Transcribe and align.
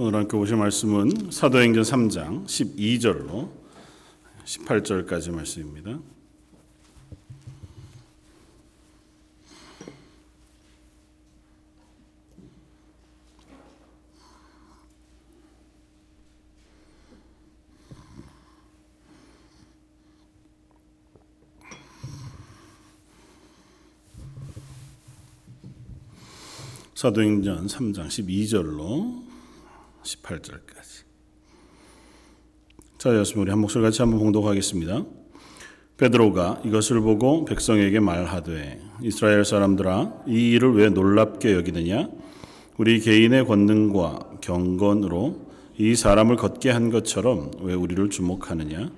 오늘 0.00 0.14
함께 0.14 0.36
보실 0.36 0.54
말씀은 0.54 1.32
사도행전 1.32 1.82
3장 1.82 2.46
12절로 2.46 3.50
18절까지 4.44 5.32
말씀입니다. 5.32 5.98
사도행전 26.94 27.66
3장 27.66 28.06
12절로 28.06 29.27
18절까지. 30.08 31.04
자, 32.98 33.10
여러분 33.10 33.42
우리 33.42 33.50
한 33.50 33.58
목소리 33.60 33.82
같이 33.82 34.00
한번 34.02 34.20
봉독하겠습니다. 34.20 35.04
베드로가 35.98 36.62
이것을 36.64 37.00
보고 37.00 37.44
백성에게 37.44 38.00
말하되 38.00 38.80
이스라엘 39.02 39.44
사람들아 39.44 40.24
이 40.28 40.52
일을 40.52 40.74
왜 40.76 40.90
놀랍게 40.90 41.54
여기느냐 41.54 42.08
우리 42.76 43.00
개인의 43.00 43.46
권능과 43.46 44.38
경건으로 44.40 45.48
이 45.76 45.96
사람을 45.96 46.36
걷게 46.36 46.70
한 46.70 46.90
것처럼 46.90 47.50
왜 47.62 47.74
우리를 47.74 48.10
주목하느냐 48.10 48.90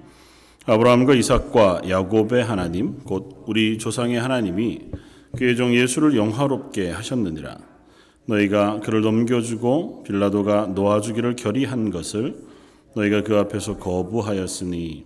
아브라함과 0.67 1.15
이삭과 1.15 1.83
야곱의 1.89 2.45
하나님 2.45 2.99
곧 2.99 3.45
우리 3.47 3.79
조상의 3.79 4.21
하나님이 4.21 4.91
그의 5.39 5.57
종 5.57 5.75
예수를 5.75 6.17
영화롭게 6.17 6.91
하셨느니라 6.91 7.70
너희가 8.27 8.81
그를 8.81 9.01
넘겨주고 9.01 10.05
빌라도가 10.05 10.67
놓아주기를 10.75 11.37
결의한 11.37 11.91
것을 11.91 12.37
너희가 12.95 13.23
그 13.23 13.37
앞에서 13.37 13.79
거부하였으니 13.79 15.05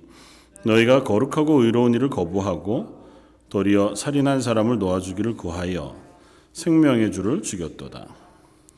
너희가 0.65 1.05
거룩하고 1.05 1.63
의로운 1.63 1.95
일을 1.95 2.11
거부하고 2.11 3.05
도리어 3.51 3.95
살인한 3.95 4.41
사람을 4.41 4.79
놓아주기를 4.79 5.37
구하여 5.37 5.95
생명의 6.53 7.13
주를 7.13 7.43
죽였도다. 7.43 8.07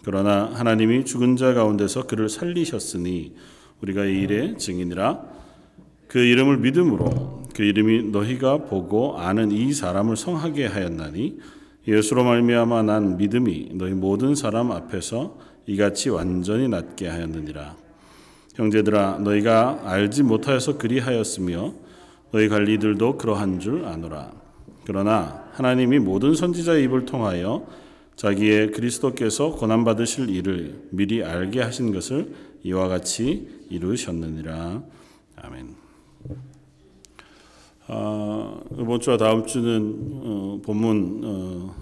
그러나 0.05 0.51
하나님이 0.53 1.05
죽은 1.05 1.37
자 1.37 1.55
가운데서 1.55 2.07
그를 2.07 2.29
살리셨으니 2.29 3.34
우리가 3.83 4.05
이 4.05 4.20
일의 4.20 4.59
증인이라 4.59 5.23
그 6.09 6.19
이름을 6.19 6.59
믿음으로 6.59 7.42
그 7.55 7.62
이름이 7.62 8.11
너희가 8.11 8.59
보고 8.59 9.19
아는 9.19 9.51
이 9.51 9.73
사람을 9.73 10.17
성하게 10.17 10.67
하였나니 10.67 11.39
예수로 11.87 12.25
말미암아 12.25 12.83
난 12.83 13.17
믿음이 13.17 13.70
너희 13.75 13.92
모든 13.92 14.34
사람 14.34 14.73
앞에서 14.73 15.39
이같이 15.67 16.09
완전히 16.09 16.69
낫게 16.69 17.09
하였느니라. 17.09 17.77
형제들아 18.55 19.19
너희가 19.19 19.83
알지 19.84 20.23
못하여서 20.23 20.79
그리하였으며 20.79 21.75
너희 22.33 22.48
관리들도 22.48 23.19
그러한 23.19 23.61
줄 23.61 23.84
아노라. 23.84 24.33
그러나 24.84 25.45
하나님이 25.53 25.98
모든 25.98 26.34
선지자의 26.34 26.84
입을 26.84 27.05
통하여 27.07 27.67
자기의 28.17 28.73
그리스도께서 28.73 29.51
고난 29.53 29.84
받으실 29.84 30.31
일을 30.31 30.89
미리 30.91 31.23
알게 31.23 31.61
하신 31.61 31.92
것을 31.92 32.33
이와 32.62 32.89
같이 32.89 33.48
이루셨느니라. 33.69 34.83
아멘. 35.37 35.86
어, 37.89 38.61
이번 38.73 38.98
주와 38.98 39.17
다음 39.17 39.47
주는 39.47 40.20
어, 40.25 40.61
본문 40.65 41.20
어, 41.25 41.75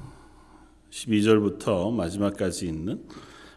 12절부터 0.91 1.94
마지막까지 1.94 2.66
있는 2.66 3.02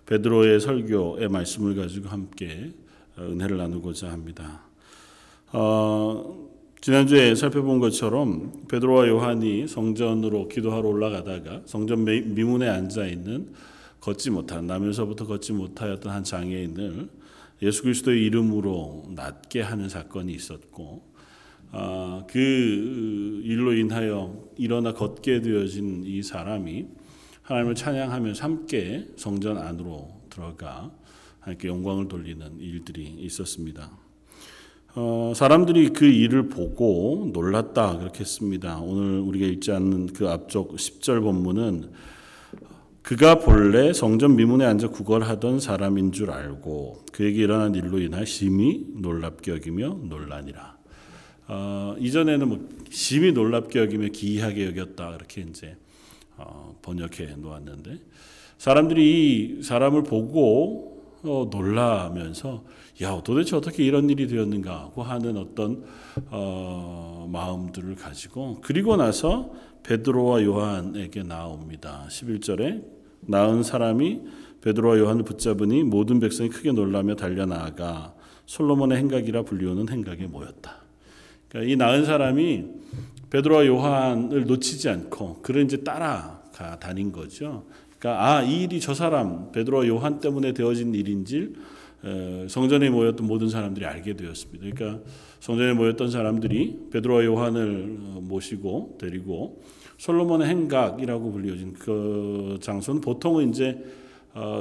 베드로의 0.06 0.62
설교의 0.62 1.28
말씀을 1.28 1.76
가지고 1.76 2.08
함께 2.08 2.72
어, 3.18 3.24
은혜를 3.24 3.58
나누고자 3.58 4.10
합니다. 4.10 4.62
어, 5.52 6.48
지난주에 6.80 7.36
살펴본 7.36 7.80
것처럼 7.80 8.66
베드로와 8.70 9.10
요한이 9.10 9.68
성전으로 9.68 10.48
기도하러 10.48 10.88
올라가다가 10.88 11.64
성전 11.66 12.06
미문에 12.06 12.70
앉아 12.70 13.08
있는 13.08 13.52
걷지 14.00 14.32
못한 14.32 14.68
나면서부터 14.68 15.28
걷지 15.28 15.52
못하였던 15.52 16.14
한 16.14 16.24
장애인을 16.24 17.10
예수 17.62 17.84
그리스도의 17.84 18.24
이름으로 18.24 19.04
낫게 19.10 19.60
하는 19.60 19.90
사건이 19.90 20.32
있었고 20.32 21.17
아, 21.72 22.24
그 22.30 23.42
일로 23.44 23.74
인하여 23.74 24.48
일어나 24.58 24.94
걷게 24.94 25.42
되어진 25.42 26.04
이 26.06 26.24
사람이 26.24 26.86
하나님을 27.42 27.76
찬양하면서 27.76 28.44
함께 28.44 29.08
성전 29.16 29.58
안으로 29.58 30.10
들어가 30.30 30.92
하나님께 31.40 31.68
영광을 31.68 32.08
돌리는 32.08 32.60
일들이 32.60 33.04
있었습니다. 33.20 33.92
어, 34.96 35.34
사람들이 35.36 35.90
그 35.90 36.06
일을 36.06 36.50
보고 36.50 37.30
놀랐다 37.32 38.00
그렇게 38.00 38.22
했습니다. 38.22 38.80
오늘 38.80 39.20
우리가 39.20 39.46
읽지 39.46 39.72
않는 39.72 40.08
그 40.08 40.28
앞쪽 40.28 40.76
10절 40.76 41.22
본문은 41.22 41.92
그가 43.04 43.40
본래 43.40 43.94
성전 43.94 44.36
미문에 44.36 44.66
앉아 44.66 44.90
구걸하던 44.90 45.62
사람인 45.62 46.12
줄 46.12 46.32
알고 46.32 47.06
그에게 47.14 47.44
일어난 47.44 47.74
일로 47.76 48.00
인하 48.00 48.26
심히 48.26 48.86
놀랍게 48.96 49.52
여기며 49.52 50.00
놀라니라. 50.04 50.77
어, 51.48 51.96
이전에는 52.00 52.48
뭐 52.48 52.70
심히 52.90 53.32
놀랍게 53.32 53.80
여기며 53.80 54.10
기이하게 54.10 54.68
여겼다 54.68 55.12
그렇게 55.12 55.42
이제 55.42 55.78
어, 56.38 56.78
번역해 56.82 57.36
놓았는데 57.38 58.00
사람들이 58.58 59.60
이 59.60 59.64
사람을 59.64 60.04
보고 60.04 60.98
어, 61.24 61.48
놀라면서 61.52 62.64
야 63.02 63.22
도대체 63.24 63.56
어떻게 63.56 63.84
이런 63.84 64.10
일이 64.10 64.28
되었는가 64.28 64.80
하고 64.82 65.04
하는 65.04 65.38
어떤 65.38 65.84
어, 66.30 67.28
마음들을 67.32 67.96
가지고 67.96 68.60
그리고 68.62 68.96
나서 68.96 69.52
베드로와 69.84 70.44
요한에게 70.44 71.24
나옵니다. 71.24 72.06
11절에 72.10 72.84
나은 73.22 73.64
사람이 73.64 74.22
베드로와 74.62 74.98
요한을 75.00 75.24
붙잡으니 75.24 75.84
모든 75.84 76.20
백성이 76.20 76.50
크게 76.50 76.72
놀라며 76.72 77.16
달려나가 77.16 78.14
솔로몬의 78.46 78.98
행각이라 78.98 79.44
불리우는 79.44 79.90
행각에 79.90 80.28
모였다. 80.28 80.87
그러니까 81.50 81.72
이 81.72 81.76
나은 81.76 82.06
사람이 82.06 82.66
베드로와 83.30 83.66
요한을 83.66 84.46
놓치지 84.46 84.90
않고 84.90 85.42
그를 85.42 85.64
이제 85.64 85.78
따라가 85.78 86.80
다닌 86.80 87.12
거죠. 87.12 87.66
그러니까 88.00 88.26
아, 88.26 88.44
이 88.44 88.64
일이 88.64 88.80
저 88.80 88.94
사람 88.94 89.52
베드로와 89.52 89.88
요한 89.88 90.20
때문에 90.20 90.54
되어진 90.54 90.94
일인지 90.94 91.54
성전에 92.48 92.90
모였던 92.90 93.26
모든 93.26 93.50
사람들이 93.50 93.86
알게 93.86 94.16
되었습니다. 94.16 94.66
그러니까 94.70 95.04
성전에 95.40 95.74
모였던 95.74 96.12
사람들이 96.12 96.90
베드로와 96.92 97.26
요한을 97.26 97.98
어, 98.00 98.20
모시고 98.22 98.98
데리고 99.00 99.62
솔로몬의 99.98 100.48
행각이라고 100.48 101.32
불리워진 101.32 101.74
그 101.74 102.58
장소는 102.62 103.02
보통은 103.02 103.50
이제 103.50 103.72
어, 103.72 103.80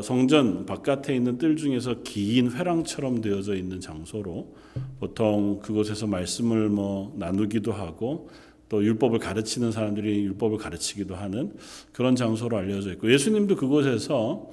성전 0.02 0.64
바깥에 0.64 1.14
있는 1.14 1.38
뜰 1.38 1.56
중에서 1.56 2.02
긴 2.02 2.50
회랑처럼 2.50 3.20
되어져 3.20 3.56
있는 3.56 3.80
장소로 3.80 4.54
보통 5.00 5.60
그곳에서 5.60 6.06
말씀을 6.06 6.68
뭐 6.68 7.14
나누기도 7.16 7.72
하고 7.72 8.28
또 8.68 8.82
율법을 8.82 9.18
가르치는 9.18 9.72
사람들이 9.72 10.24
율법을 10.24 10.58
가르치기도 10.58 11.14
하는 11.14 11.54
그런 11.92 12.16
장소로 12.16 12.56
알려져 12.56 12.92
있고 12.92 13.12
예수님도 13.12 13.56
그곳에서 13.56 14.48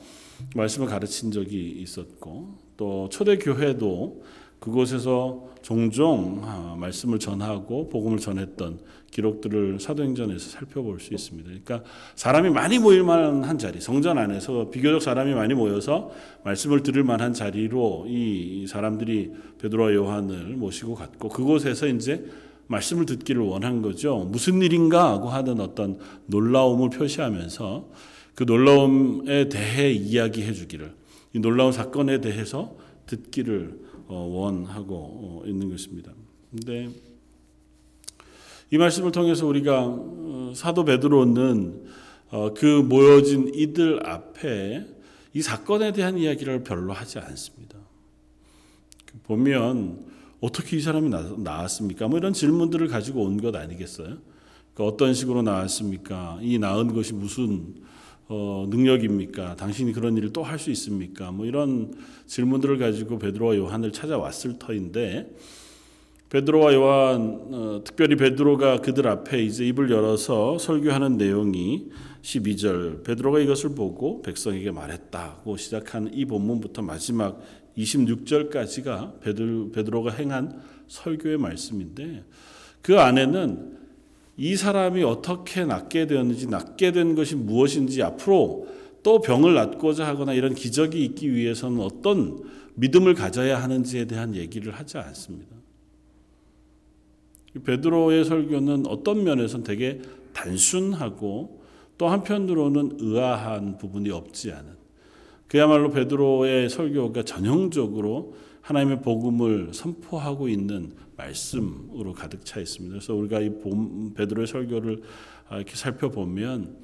말씀을 0.56 0.88
가르친 0.88 1.32
적이 1.32 1.72
있었고 1.80 2.56
또 2.78 3.10
초대 3.10 3.38
교회도 3.38 4.24
그곳에서 4.64 5.44
종종 5.62 6.40
아, 6.46 6.78
말씀을 6.80 7.20
전하고 7.20 7.90
복음을 7.90 8.18
전했던 8.18 8.80
기록들을 9.12 9.82
사도행전에서 9.82 10.52
살펴볼 10.52 11.02
수 11.02 11.14
있습니다. 11.14 11.50
그러니까 11.50 11.84
사람이 12.16 12.50
많이 12.50 12.80
모일 12.80 13.04
만한 13.04 13.58
자리, 13.58 13.82
성전 13.82 14.18
안에서 14.18 14.70
비교적 14.70 15.02
사람이 15.02 15.34
많이 15.34 15.54
모여서 15.54 16.12
말씀을 16.46 16.82
들을 16.82 17.04
만한 17.04 17.34
자리로 17.34 18.06
이 18.08 18.66
사람들이 18.70 19.34
베드로와 19.62 19.94
요한을 19.96 20.56
모시고 20.56 20.96
갔고 20.96 21.28
그곳에서 21.28 21.88
이제 21.88 22.24
말씀을 22.68 23.06
듣기를 23.06 23.42
원한 23.42 23.82
거죠. 23.82 24.30
무슨 24.32 24.62
일인가 24.62 25.12
하고 25.12 25.28
하는 25.28 25.60
어떤 25.60 26.00
놀라움을 26.28 26.90
표시하면서 26.90 27.90
그 28.34 28.46
놀라움에 28.46 29.50
대해 29.50 29.92
이야기해 29.92 30.54
주기를 30.54 30.94
이 31.34 31.40
놀라운 31.40 31.74
사건에 31.74 32.22
대해서 32.22 32.78
듣기를 33.08 33.93
어, 33.93 33.93
원하고 34.14 34.96
어, 34.96 35.44
있는 35.46 35.70
것입니다. 35.70 36.12
근데 36.52 36.90
이 38.72 38.78
말씀을 38.78 39.12
통해서 39.12 39.46
우리가 39.46 39.84
어, 39.86 40.54
사도 40.56 40.86
베드로는 40.86 42.04
그 42.56 42.66
모여진 42.66 43.52
이들 43.54 44.08
앞에 44.08 44.88
이 45.36 45.42
사건에 45.42 45.92
대한 45.94 46.18
이야기를 46.18 46.64
별로 46.64 46.92
하지 46.92 47.20
않습니다. 47.20 47.78
보면 49.24 50.06
어떻게 50.42 50.78
이 50.78 50.82
사람이 50.82 51.10
나왔습니까? 51.38 52.08
뭐 52.08 52.18
이런 52.18 52.34
질문들을 52.34 52.88
가지고 52.88 53.24
온 53.24 53.38
것 53.38 53.56
아니겠어요? 53.56 54.18
그러니까 54.74 54.84
어떤 54.96 55.14
식으로 55.14 55.44
나왔습니까? 55.44 56.40
이 56.42 56.58
나은 56.58 56.94
것이 56.94 57.14
무슨 57.14 57.76
어, 58.28 58.66
능력입니까? 58.70 59.56
당신이 59.56 59.94
그런 59.94 60.18
일을 60.18 60.32
또 60.32 60.44
할 60.44 60.58
수 60.60 60.72
있습니까? 60.72 61.32
뭐 61.32 61.46
이런 61.46 61.94
질문들을 62.26 62.78
가지고 62.78 63.20
베드로와 63.20 63.56
요한을 63.58 63.92
찾아왔을 63.92 64.58
터인데 64.60 65.30
베드로와 66.30 66.74
요한 66.74 67.40
어, 67.52 67.82
특별히 67.84 68.16
베드로가 68.16 68.78
그들 68.78 69.08
앞에 69.08 69.44
이제 69.44 69.66
입을 69.68 69.92
열어서 69.92 70.58
설교하는 70.58 71.18
내용이 71.18 71.90
12절 72.24 73.04
베드로가 73.04 73.40
이것을 73.40 73.76
보고 73.76 74.22
백성에게 74.22 74.72
말했다고 74.72 75.58
시작하는 75.58 76.14
이 76.14 76.26
본문부터 76.26 76.82
마지막 76.82 77.40
26절까지가 77.78 79.20
베드로, 79.20 79.72
베드로가 79.72 80.12
행한 80.12 80.62
설교의 80.88 81.38
말씀인데 81.38 82.24
그 82.82 83.00
안에는 83.00 83.83
이 84.36 84.56
사람이 84.56 85.04
어떻게 85.04 85.66
낫게 85.66 86.08
되었는지 86.08 86.48
낫게 86.48 86.92
된 86.92 87.16
것이 87.16 87.36
무엇인지 87.36 88.02
앞으로 88.02 88.68
또 89.04 89.22
병을 89.22 89.54
낫고자 89.54 90.08
하거나 90.08 90.34
이런 90.34 90.56
기적이 90.56 91.04
있기 91.06 91.34
위해서는 91.34 91.82
어떤 91.82 92.40
믿음을 92.76 93.14
가져야 93.14 93.62
하는지에 93.62 94.06
대한 94.06 94.36
얘기를 94.36 94.74
하지 94.74 94.98
않습니다. 94.98 95.56
베드로의 97.64 98.26
설교는 98.26 98.88
어떤 98.88 99.24
면에서는 99.24 99.64
되게 99.64 100.02
단순하고 100.34 101.62
또 101.98 102.08
한편으로는 102.08 102.98
의아한 103.00 103.78
부분이 103.78 104.10
없지 104.10 104.52
않은 104.52 104.74
그야말로 105.48 105.92
베드로의 105.92 106.70
설교가 106.70 107.24
전형적으로 107.24 108.34
하나님의 108.62 109.02
복음을 109.02 109.70
선포하고 109.74 110.48
있는 110.48 110.94
말씀으로 111.16 112.14
가득 112.14 112.46
차 112.46 112.60
있습니다. 112.60 112.94
그래서 112.94 113.14
우리가 113.14 113.40
이 113.40 113.52
베드로의 114.16 114.48
설교를 114.48 115.02
이렇게 115.52 115.76
살펴보면 115.76 116.78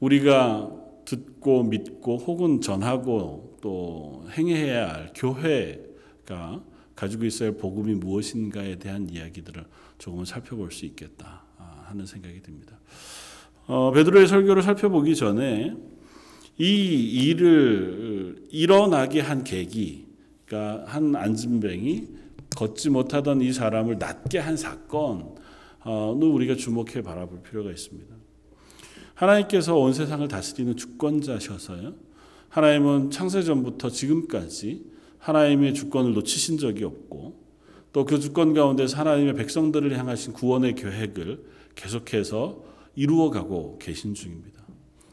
우리가 0.00 0.70
듣고 1.04 1.64
믿고 1.64 2.18
혹은 2.18 2.60
전하고 2.60 3.58
또 3.60 4.26
행해야 4.36 4.92
할 4.92 5.12
교회가 5.14 6.62
가지고 6.94 7.24
있어야 7.24 7.50
할 7.50 7.56
복음이 7.56 7.94
무엇인가에 7.94 8.76
대한 8.76 9.08
이야기들을 9.08 9.64
조금은 9.98 10.24
살펴볼 10.24 10.70
수 10.70 10.84
있겠다 10.86 11.44
하는 11.90 12.06
생각이 12.06 12.40
듭니다. 12.42 12.78
어, 13.66 13.90
베드로의 13.92 14.26
설교를 14.28 14.62
살펴보기 14.62 15.14
전에 15.14 15.76
이 16.58 16.64
일을 16.64 18.46
일어나게 18.50 19.20
한 19.20 19.44
계기, 19.44 20.06
그러니까 20.44 20.84
한 20.86 21.16
안진뱅이 21.16 22.08
걷지 22.60 22.90
못하던 22.90 23.40
이 23.40 23.52
사람을 23.54 23.96
낫게 23.98 24.38
한 24.38 24.58
사건을 24.58 25.24
우리가 25.84 26.56
주목해 26.56 27.00
바라볼 27.02 27.42
필요가 27.42 27.70
있습니다. 27.70 28.14
하나님께서 29.14 29.78
온 29.78 29.94
세상을 29.94 30.26
다스리는 30.28 30.76
주권자셔서요. 30.76 31.94
하나님은 32.50 33.10
창세전부터 33.10 33.88
지금까지 33.88 34.84
하나님의 35.18 35.72
주권을 35.72 36.12
놓치신 36.12 36.58
적이 36.58 36.84
없고 36.84 37.40
또 37.92 38.04
그 38.04 38.20
주권 38.20 38.52
가운데서 38.52 38.96
하나님의 38.98 39.34
백성들을 39.36 39.98
향하신 39.98 40.34
구원의 40.34 40.74
계획을 40.74 41.42
계속해서 41.74 42.62
이루어가고 42.94 43.78
계신 43.78 44.12
중입니다. 44.12 44.60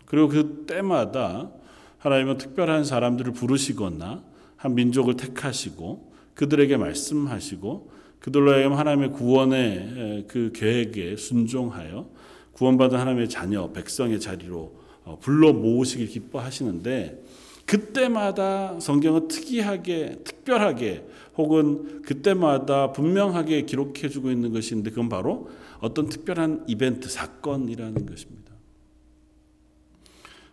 그리고 0.05 0.27
그 0.27 0.65
때마다 0.67 1.51
하나님은 1.97 2.37
특별한 2.37 2.83
사람들을 2.83 3.31
부르시거나 3.33 4.23
한 4.57 4.75
민족을 4.75 5.15
택하시고 5.15 6.16
그들에게 6.37 6.77
말씀하시고 6.77 7.89
그들로 8.19 8.53
하여금 8.53 8.77
하나님의 8.77 9.11
구원의 9.11 10.25
그 10.27 10.51
계획에 10.53 11.15
순종하여 11.15 12.09
구원받은 12.53 12.97
하나님의 12.97 13.29
자녀 13.29 13.71
백성의 13.71 14.19
자리로 14.19 14.75
어, 15.03 15.17
불러 15.21 15.53
모으시길 15.53 16.07
기뻐하시는데 16.07 17.23
그때마다 17.65 18.79
성경은 18.79 19.27
특이하게 19.27 20.19
특별하게 20.23 21.05
혹은 21.35 22.01
그때마다 22.01 22.91
분명하게 22.91 23.63
기록해 23.63 24.09
주고 24.09 24.31
있는 24.31 24.51
것인데 24.51 24.89
그건 24.91 25.09
바로 25.09 25.49
어떤 25.79 26.07
특별한 26.07 26.65
이벤트 26.67 27.09
사건이라는 27.09 28.05
것입니다. 28.05 28.51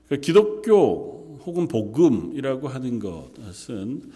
그러니까 0.07 0.25
기독교 0.25 1.41
혹은 1.45 1.69
복음이라고 1.69 2.69
하는 2.69 2.99
것은 2.99 4.13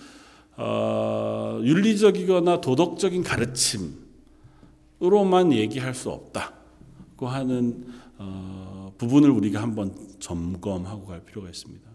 어, 0.61 1.61
윤리적이거나 1.63 2.61
도덕적인 2.61 3.23
가르침으로만 3.23 5.53
얘기할 5.53 5.95
수 5.95 6.11
없다고 6.11 7.29
하는 7.29 7.87
어, 8.19 8.93
부분을 8.99 9.31
우리가 9.31 9.63
한번 9.63 9.95
점검하고 10.19 11.07
갈 11.07 11.21
필요가 11.21 11.49
있습니다. 11.49 11.89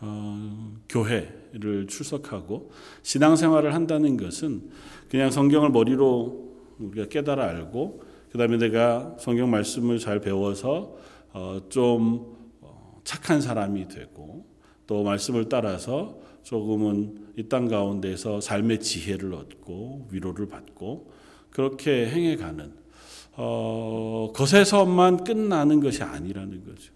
어, 0.00 0.72
교회를 0.88 1.88
출석하고 1.88 2.70
신앙생활을 3.02 3.74
한다는 3.74 4.16
것은 4.16 4.70
그냥 5.10 5.30
성경을 5.30 5.68
머리로 5.68 6.54
우리가 6.78 7.08
깨달아 7.08 7.44
알고 7.44 8.02
그 8.32 8.38
다음에 8.38 8.56
내가 8.56 9.14
성경 9.18 9.50
말씀을 9.50 9.98
잘 9.98 10.22
배워서 10.22 10.96
어, 11.34 11.60
좀 11.68 12.34
어, 12.62 12.98
착한 13.04 13.42
사람이 13.42 13.88
되고 13.88 14.46
또 14.86 15.02
말씀을 15.02 15.50
따라서 15.50 16.18
조금은 16.44 17.19
이 17.36 17.48
땅 17.48 17.68
가운데서 17.68 18.40
삶의 18.40 18.80
지혜를 18.80 19.34
얻고 19.34 20.08
위로를 20.10 20.48
받고 20.48 21.10
그렇게 21.50 22.08
행해가는 22.08 22.72
어, 23.36 24.32
것에서만 24.34 25.24
끝나는 25.24 25.80
것이 25.80 26.02
아니라는 26.02 26.64
거죠. 26.64 26.92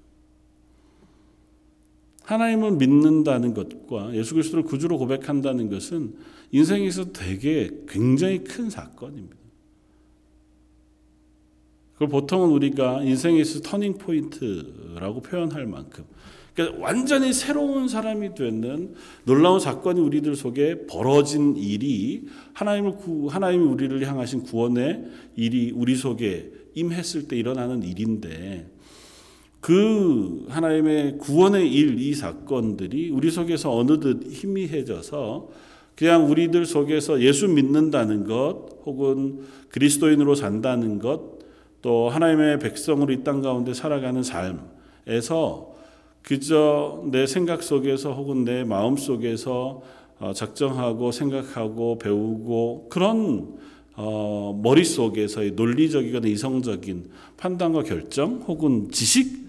하나님을 2.24 2.72
믿는다는 2.72 3.54
것과 3.54 4.14
예수 4.14 4.34
그리스도를 4.34 4.64
구주로 4.64 4.98
고백한다는 4.98 5.68
것은 5.68 6.14
인생에서 6.52 7.12
되게 7.12 7.70
굉장히 7.88 8.42
큰 8.44 8.70
사건입니다. 8.70 9.36
그걸 11.94 12.08
보통은 12.08 12.50
우리가 12.50 13.02
인생에서 13.02 13.60
터닝 13.60 13.98
포인트라고 13.98 15.20
표현할 15.20 15.66
만큼 15.66 16.04
그러니까 16.54 16.80
완전히 16.82 17.32
새로운 17.32 17.88
사람이 17.88 18.34
되는 18.34 18.94
놀라운 19.24 19.58
사건이 19.58 20.00
우리들 20.00 20.36
속에 20.36 20.86
벌어진 20.86 21.56
일이 21.56 22.26
하나님을 22.52 22.92
구, 22.96 23.26
하나님이 23.26 23.64
우리를 23.64 24.06
향하신 24.06 24.42
구원의 24.44 25.04
일이 25.36 25.72
우리 25.74 25.96
속에 25.96 26.52
임했을 26.74 27.26
때 27.26 27.36
일어나는 27.36 27.82
일인데 27.82 28.70
그 29.60 30.44
하나님의 30.48 31.18
구원의 31.18 31.72
일, 31.72 31.98
이 31.98 32.14
사건들이 32.14 33.10
우리 33.10 33.30
속에서 33.30 33.74
어느덧 33.74 34.18
희미해져서 34.28 35.48
그냥 35.96 36.30
우리들 36.30 36.66
속에서 36.66 37.20
예수 37.22 37.48
믿는다는 37.48 38.24
것, 38.26 38.66
혹은 38.84 39.40
그리스도인으로 39.70 40.34
산다는 40.34 40.98
것, 40.98 41.38
또 41.82 42.08
하나님의 42.10 42.58
백성으로 42.58 43.12
이 43.12 43.22
땅 43.24 43.40
가운데 43.42 43.72
살아가는 43.74 44.22
삶에서 44.22 45.73
그저 46.24 47.04
내 47.12 47.26
생각 47.26 47.62
속에서 47.62 48.14
혹은 48.14 48.44
내 48.44 48.64
마음 48.64 48.96
속에서 48.96 49.82
어, 50.18 50.32
작정하고 50.32 51.12
생각하고 51.12 51.98
배우고 51.98 52.88
그런 52.88 53.58
어, 53.94 54.58
머릿속에서의 54.62 55.52
논리적이거나 55.52 56.26
이성적인 56.26 57.10
판단과 57.36 57.82
결정 57.82 58.36
혹은 58.46 58.90
지식 58.90 59.44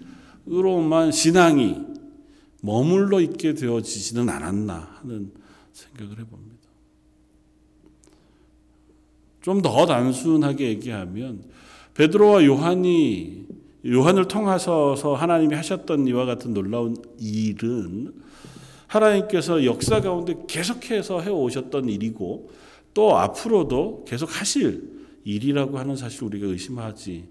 으로만 0.48 1.10
신앙이 1.10 1.76
머물러 2.62 3.20
있게 3.20 3.54
되어지지는 3.54 4.28
않았나 4.28 4.98
하는 5.00 5.32
생각을 5.72 6.20
해봅니다. 6.20 6.56
좀 9.40 9.62
더 9.62 9.86
단순하게 9.86 10.68
얘기하면 10.68 11.44
베드로와 11.94 12.44
요한이 12.44 13.45
요한을 13.88 14.26
통하서 14.28 14.94
하나님이 15.14 15.54
하셨던 15.54 16.06
이와 16.08 16.24
같은 16.24 16.54
놀라운 16.54 16.96
일은 17.18 18.12
하나님께서 18.86 19.64
역사 19.64 20.00
가운데 20.00 20.34
계속해서 20.48 21.20
해 21.20 21.30
오셨던 21.30 21.88
일이고 21.88 22.50
또 22.94 23.16
앞으로도 23.16 24.04
계속 24.06 24.40
하실 24.40 24.96
일이라고 25.24 25.78
하는 25.78 25.96
사실 25.96 26.24
우리가 26.24 26.46
의심하지 26.46 27.24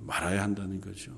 말아야 0.00 0.42
한다는 0.42 0.80
거죠. 0.80 1.12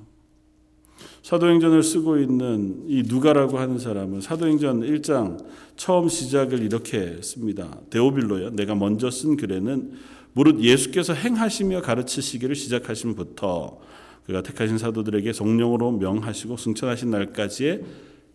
사도행전을 1.23 1.83
쓰고 1.83 2.19
있는 2.19 2.85
이 2.87 3.03
누가라고 3.07 3.59
하는 3.59 3.79
사람은 3.79 4.21
사도행전 4.21 4.81
1장 4.81 5.45
처음 5.77 6.09
시작을 6.09 6.61
이렇게 6.61 7.21
씁니다. 7.21 7.81
데오빌로야. 7.91 8.51
내가 8.51 8.75
먼저 8.75 9.11
쓴 9.11 9.37
글에는 9.37 9.93
무릇 10.33 10.61
예수께서 10.61 11.15
행하시며 11.15 11.83
가르치시기를 11.83 12.55
시작하신부터 12.55 13.79
그가 14.27 14.43
택하신 14.43 14.79
사도들에게 14.79 15.33
성령으로 15.33 15.93
명하시고 15.93 16.57
승천하신 16.57 17.11
날까지의 17.11 17.83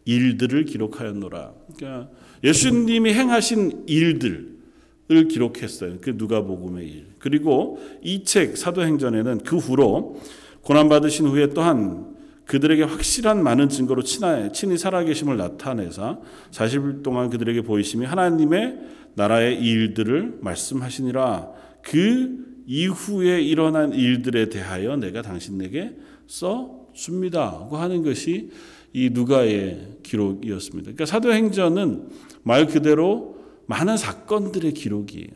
일들을 0.05 0.65
기록하였노라. 0.65 1.53
그러니까 1.75 2.09
예수님이 2.43 3.13
행하신 3.13 3.83
일들을 3.87 5.27
기록했어요. 5.29 5.97
그 6.01 6.11
누가복음의 6.15 6.87
일. 6.87 7.05
그리고 7.19 7.79
이 8.01 8.23
책 8.23 8.57
사도행전에는 8.57 9.39
그 9.39 9.57
후로 9.57 10.19
고난 10.61 10.89
받으신 10.89 11.27
후에 11.27 11.49
또한 11.49 12.15
그들에게 12.45 12.83
확실한 12.83 13.43
많은 13.43 13.69
증거로 13.69 14.03
친하에 14.03 14.51
친히 14.51 14.77
살아계심을 14.77 15.37
나타내사 15.37 16.19
40일 16.51 17.03
동안 17.03 17.29
그들에게 17.29 17.61
보이심이 17.61 18.05
하나님의 18.05 18.79
나라의 19.15 19.59
일들을 19.61 20.39
말씀하시니라 20.41 21.51
그 21.81 22.50
이후에 22.65 23.41
일어난 23.41 23.93
일들에 23.93 24.49
대하여 24.49 24.95
내가 24.97 25.21
당신에게 25.21 25.95
써 26.27 26.87
줍니다고 26.93 27.77
하는 27.77 28.03
것이 28.03 28.49
이 28.93 29.09
누가의 29.11 29.97
기록이었습니다. 30.03 30.91
그러니까 30.91 31.05
사도행전은 31.05 32.09
말 32.43 32.67
그대로 32.67 33.37
많은 33.65 33.97
사건들의 33.97 34.73
기록이에요. 34.73 35.29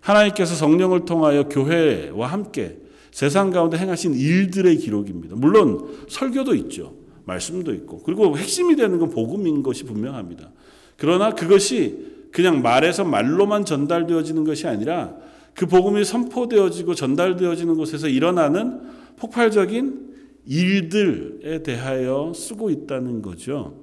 하나님께서 0.00 0.54
성령을 0.54 1.04
통하여 1.04 1.48
교회와 1.48 2.26
함께 2.26 2.78
세상 3.10 3.50
가운데 3.50 3.78
행하신 3.78 4.14
일들의 4.14 4.76
기록입니다. 4.78 5.36
물론 5.36 5.96
설교도 6.08 6.54
있죠. 6.56 6.94
말씀도 7.26 7.72
있고. 7.74 8.02
그리고 8.02 8.36
핵심이 8.36 8.76
되는 8.76 8.98
건 8.98 9.10
복음인 9.10 9.62
것이 9.62 9.84
분명합니다. 9.84 10.50
그러나 10.96 11.34
그것이 11.34 12.28
그냥 12.32 12.62
말에서 12.62 13.04
말로만 13.04 13.64
전달되어지는 13.64 14.44
것이 14.44 14.66
아니라 14.66 15.16
그 15.54 15.66
복음이 15.66 16.04
선포되어지고 16.04 16.94
전달되어지는 16.94 17.76
곳에서 17.76 18.08
일어나는 18.08 18.80
폭발적인 19.16 20.14
일들에 20.46 21.62
대하여 21.62 22.32
쓰고 22.34 22.70
있다는 22.70 23.22
거죠. 23.22 23.80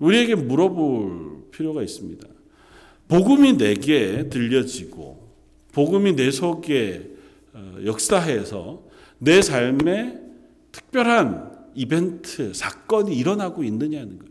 우리에게 0.00 0.34
물어볼 0.34 1.50
필요가 1.50 1.82
있습니다. 1.82 2.26
복음이 3.08 3.56
내게 3.56 4.28
들려지고 4.28 5.28
복음이 5.72 6.16
내 6.16 6.30
속에 6.30 7.10
어, 7.52 7.76
역사해서 7.84 8.82
내 9.18 9.42
삶에 9.42 10.20
특별한 10.72 11.48
이벤트, 11.74 12.52
사건이 12.54 13.16
일어나고 13.16 13.64
있느냐는 13.64 14.18
거죠. 14.18 14.27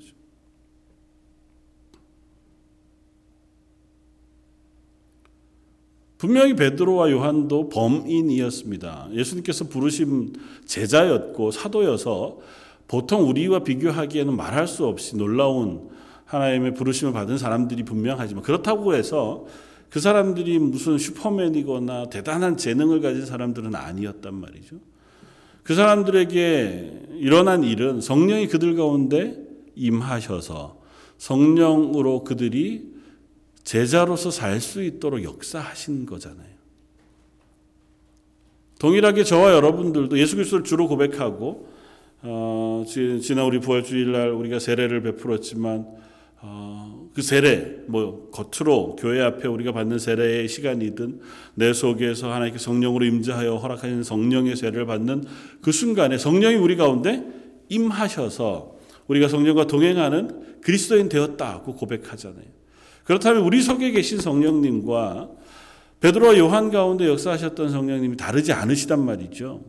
분명히 6.18 6.56
베드로와 6.56 7.12
요한도 7.12 7.70
범인이었습니다. 7.70 9.10
예수님께서 9.14 9.66
부르신 9.66 10.34
제자였고 10.66 11.52
사도여서 11.52 12.40
보통 12.88 13.30
우리와 13.30 13.60
비교하기에는 13.60 14.36
말할 14.36 14.68
수 14.68 14.86
없이 14.86 15.16
놀라운 15.16 15.90
하나님의 16.26 16.74
부르심을 16.74 17.14
받은 17.14 17.38
사람들이 17.38 17.84
분명하지만 17.84 18.44
그렇다고 18.44 18.96
해서 18.96 19.46
그 19.90 20.00
사람들이 20.00 20.60
무슨 20.60 20.98
슈퍼맨이거나 20.98 22.10
대단한 22.10 22.58
재능을 22.58 23.02
가진 23.02 23.26
사람들은 23.26 23.76
아니었단 23.76 24.34
말이죠. 24.34 24.78
그 25.64 25.76
사람들에게 25.76 27.10
일어난 27.20 27.64
일은 27.64 28.02
성령이 28.02 28.48
그들 28.48 28.76
가운데 28.76 29.38
임하셔서 29.76 30.78
성령으로 31.18 32.24
그들이 32.24 32.97
제자로서 33.68 34.32
살 34.32 34.62
수 34.62 34.82
있도록 34.82 35.24
역사하신 35.24 36.06
거잖아요. 36.06 36.48
동일하게 38.80 39.26
저와 39.26 39.52
여러분들도 39.52 40.18
예수 40.18 40.38
그리스도를 40.38 40.64
주로 40.64 40.88
고백하고 40.88 41.68
어, 42.22 42.86
지난 42.88 43.46
우리 43.46 43.60
부활주일날 43.60 44.30
우리가 44.30 44.60
세례를 44.60 45.02
베풀었지만 45.02 45.86
어, 46.42 47.10
그 47.14 47.22
세례 47.22 47.84
뭐 47.88 48.30
겉으로 48.32 48.96
교회 48.96 49.22
앞에 49.22 49.50
우리가 49.50 49.74
받는 49.74 50.00
세례의 50.00 50.48
시간이든 50.48 51.20
내 51.56 51.74
속에서 51.74 52.32
하나님께 52.32 52.60
성령으로 52.60 53.04
임재하여 53.04 53.58
허락하신 53.58 54.04
성령의 54.04 54.56
세례를 54.56 54.86
받는 54.86 55.26
그 55.62 55.74
순간에 55.74 56.18
성령이 56.18 56.56
우리 56.56 56.78
가운데 56.78 57.22
임하셔서 57.68 58.78
우리가 59.08 59.28
성령과 59.28 59.68
동행하는 59.68 60.62
그리스도인 60.62 61.10
되었다고 61.10 61.76
고백하잖아요. 61.76 62.57
그렇다면 63.08 63.44
우리 63.44 63.62
속에 63.62 63.92
계신 63.92 64.20
성령님과 64.20 65.30
베드로와 66.02 66.38
요한 66.40 66.70
가운데 66.72 67.08
역사하셨던 67.08 67.72
성령님이 67.72 68.18
다르지 68.18 68.52
않으시단 68.52 69.04
말이죠. 69.04 69.64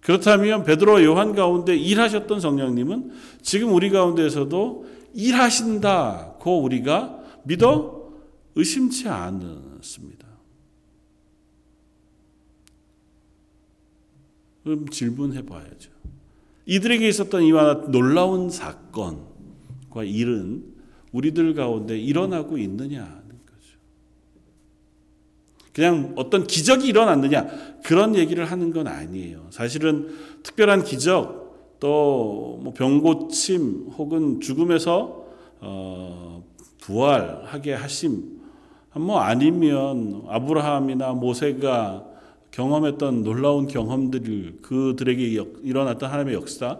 그렇다면 0.00 0.64
베드로와 0.64 1.04
요한 1.04 1.34
가운데 1.34 1.76
일하셨던 1.76 2.40
성령님은 2.40 3.12
지금 3.42 3.74
우리 3.74 3.90
가운데에서도 3.90 4.86
일하신다고 5.12 6.62
우리가 6.62 7.18
믿어 7.44 8.12
의심치 8.54 9.06
않습니다. 9.06 10.26
그럼 14.64 14.88
질문해 14.88 15.44
봐야죠. 15.44 15.90
이들에게 16.64 17.06
있었던 17.06 17.42
이와 17.42 17.90
놀라운 17.90 18.48
사건과 18.48 20.04
일은 20.04 20.77
우리들 21.12 21.54
가운데 21.54 21.98
일어나고 21.98 22.58
있느냐는 22.58 23.28
거죠. 23.46 23.78
그냥 25.72 26.12
어떤 26.16 26.46
기적이 26.46 26.88
일어났느냐 26.88 27.46
그런 27.84 28.14
얘기를 28.14 28.44
하는 28.44 28.72
건 28.72 28.86
아니에요. 28.86 29.46
사실은 29.50 30.08
특별한 30.42 30.84
기적 30.84 31.78
또뭐 31.80 32.72
병고침 32.76 33.90
혹은 33.96 34.40
죽음에서 34.40 35.24
어 35.60 36.44
부활하게 36.80 37.74
하심 37.74 38.38
뭐 38.96 39.20
아니면 39.20 40.24
아브라함이나 40.28 41.12
모세가 41.12 42.04
경험했던 42.50 43.22
놀라운 43.22 43.68
경험들을 43.68 44.58
그들에게 44.62 45.44
일어났던 45.62 46.10
하나님의 46.10 46.34
역사 46.34 46.78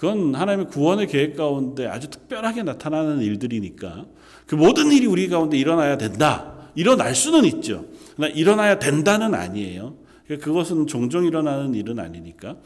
그건 0.00 0.34
하나님의 0.34 0.68
구원의 0.68 1.08
계획 1.08 1.36
가운데 1.36 1.86
아주 1.86 2.08
특별하게 2.08 2.62
나타나는 2.62 3.20
일들이니까 3.20 4.06
그 4.46 4.54
모든 4.54 4.92
일이 4.92 5.04
우리 5.04 5.28
가운데 5.28 5.58
일어나야 5.58 5.98
된다. 5.98 6.70
일어날 6.74 7.14
수는 7.14 7.44
있죠. 7.44 7.84
그러나 8.16 8.32
일어나야 8.32 8.78
된다는 8.78 9.34
아니에요. 9.34 9.98
그것은 10.26 10.86
종종 10.86 11.26
일어나는 11.26 11.74
일은 11.74 11.98
아니니까. 11.98 12.56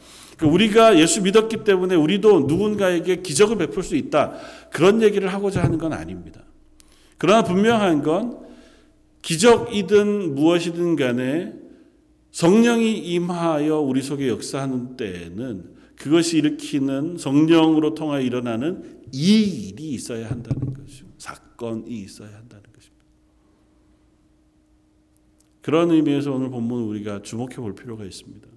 우리가 0.41 0.97
예수 0.97 1.21
믿었기 1.23 1.65
때문에 1.65 1.95
우리도 1.95 2.45
누군가에게 2.47 3.21
기적을 3.21 3.57
베풀 3.57 3.83
수 3.83 3.97
있다. 3.97 4.35
그런 4.71 5.01
얘기를 5.01 5.27
하고자 5.27 5.61
하는 5.61 5.77
건 5.77 5.91
아닙니다. 5.91 6.39
그러나 7.17 7.43
분명한 7.43 8.01
건 8.01 8.37
기적이든 9.23 10.35
무엇이든 10.35 10.95
간에 10.95 11.51
성령이 12.31 12.97
임하여 12.97 13.81
우리 13.81 14.01
속에 14.01 14.29
역사하는 14.29 14.95
때에는 14.95 15.74
그것이 15.97 16.37
일으키는 16.37 17.17
성령으로 17.17 17.95
통하여 17.95 18.21
일어나는 18.21 19.01
이 19.11 19.69
일이 19.69 19.91
있어야 19.91 20.29
한다는 20.29 20.73
것이죠. 20.73 21.05
사건이 21.17 21.89
있어야 21.89 22.29
한다는 22.29 22.63
것입니다. 22.73 23.05
그런 25.61 25.91
의미에서 25.91 26.31
오늘 26.31 26.49
본문 26.49 26.83
우리가 26.83 27.21
주목해 27.21 27.55
볼 27.55 27.75
필요가 27.75 28.03
있습니다. 28.03 28.47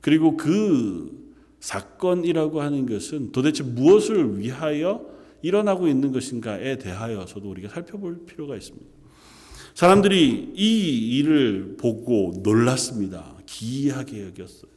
그리고 0.00 0.36
그 0.36 1.34
사건이라고 1.60 2.62
하는 2.62 2.86
것은 2.86 3.32
도대체 3.32 3.62
무엇을 3.62 4.38
위하여 4.38 5.06
일어나고 5.42 5.88
있는 5.88 6.12
것인가에 6.12 6.78
대하여서도 6.78 7.48
우리가 7.50 7.68
살펴볼 7.68 8.24
필요가 8.24 8.56
있습니다. 8.56 8.86
사람들이 9.74 10.52
이 10.54 11.18
일을 11.18 11.76
보고 11.78 12.40
놀랐습니다. 12.42 13.36
기이하게 13.46 14.26
여겼어요. 14.26 14.70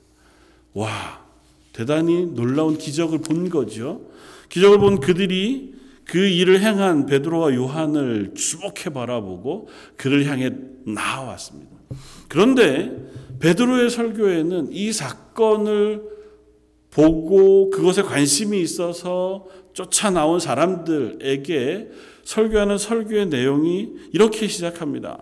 와, 0.74 1.23
대단히 1.74 2.27
놀라운 2.27 2.77
기적을 2.77 3.20
본 3.20 3.50
거죠. 3.50 4.01
기적을 4.50 4.77
본 4.77 5.00
그들이 5.00 5.74
그 6.06 6.20
일을 6.20 6.62
행한 6.62 7.06
베드로와 7.08 7.56
요한을 7.56 8.34
주목해 8.36 8.94
바라보고 8.94 9.68
그를 9.98 10.25
향해 10.27 10.51
나왔습니다. 10.86 11.72
그런데 12.27 12.92
베드로의 13.39 13.89
설교에는 13.89 14.72
이 14.72 14.92
사건을 14.94 16.03
보고 16.92 17.70
그것에 17.72 18.03
관심이 18.03 18.62
있어서 18.62 19.48
쫓아 19.74 20.12
나온 20.12 20.39
사람들에게 20.39 21.89
설교하는 22.24 22.77
설교의 22.77 23.27
내용이 23.27 23.94
이렇게 24.13 24.48
시작합니다. 24.48 25.20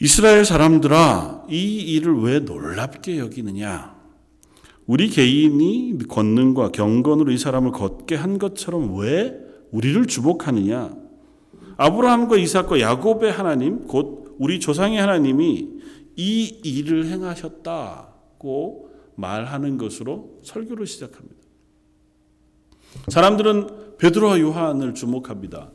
이스라엘 0.00 0.44
사람들아, 0.44 1.46
이 1.48 1.94
일을 1.94 2.20
왜 2.20 2.40
놀랍게 2.40 3.18
여기느냐? 3.18 3.93
우리 4.86 5.08
개인이 5.08 5.98
권능과 6.08 6.70
경건으로 6.70 7.32
이 7.32 7.38
사람을 7.38 7.72
걷게 7.72 8.16
한 8.16 8.38
것처럼 8.38 8.98
왜 8.98 9.34
우리를 9.70 10.06
주목하느냐? 10.06 10.94
아브라함과 11.76 12.36
이삭과 12.36 12.80
야곱의 12.80 13.32
하나님, 13.32 13.86
곧 13.86 14.36
우리 14.38 14.60
조상의 14.60 15.00
하나님이 15.00 15.68
이 16.16 16.44
일을 16.64 17.06
행하셨다고 17.06 18.90
말하는 19.16 19.78
것으로 19.78 20.38
설교를 20.42 20.86
시작합니다. 20.86 21.34
사람들은 23.08 23.96
베드로와 23.98 24.38
요한을 24.40 24.94
주목합니다. 24.94 25.70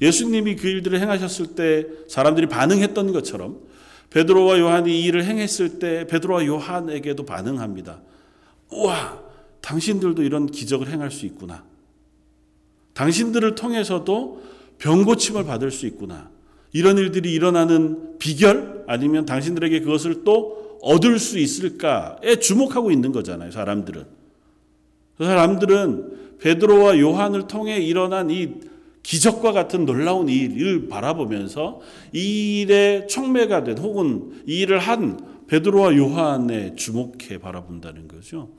예수님이 0.00 0.56
그 0.56 0.68
일들을 0.68 1.00
행하셨을 1.00 1.54
때 1.54 1.86
사람들이 2.08 2.46
반응했던 2.46 3.12
것처럼 3.12 3.60
베드로와 4.10 4.58
요한이 4.58 5.00
이 5.00 5.04
일을 5.04 5.24
행했을 5.24 5.78
때 5.78 6.06
베드로와 6.06 6.46
요한에게도 6.46 7.24
반응합니다. 7.24 8.02
우와, 8.72 9.20
당신들도 9.60 10.22
이런 10.22 10.46
기적을 10.46 10.88
행할 10.88 11.10
수 11.10 11.26
있구나. 11.26 11.64
당신들을 12.94 13.54
통해서도 13.54 14.42
병 14.78 15.04
고침을 15.04 15.44
받을 15.44 15.70
수 15.70 15.86
있구나. 15.86 16.30
이런 16.72 16.98
일들이 16.98 17.32
일어나는 17.32 18.18
비결 18.18 18.84
아니면 18.86 19.26
당신들에게 19.26 19.80
그것을 19.80 20.24
또 20.24 20.78
얻을 20.82 21.18
수 21.18 21.38
있을까에 21.38 22.36
주목하고 22.36 22.90
있는 22.90 23.12
거잖아요. 23.12 23.50
사람들은. 23.50 24.04
그 25.18 25.24
사람들은 25.24 26.38
베드로와 26.38 26.98
요한을 26.98 27.46
통해 27.46 27.78
일어난 27.78 28.30
이 28.30 28.54
기적과 29.02 29.52
같은 29.52 29.84
놀라운 29.84 30.28
일을 30.28 30.88
바라보면서 30.88 31.80
이 32.12 32.60
일에 32.60 33.06
촉매가 33.06 33.64
된 33.64 33.78
혹은 33.78 34.42
이 34.46 34.60
일을 34.60 34.78
한 34.78 35.18
베드로와 35.50 35.96
요한에 35.96 36.76
주목해 36.76 37.38
바라본다는 37.40 38.06
거죠. 38.06 38.50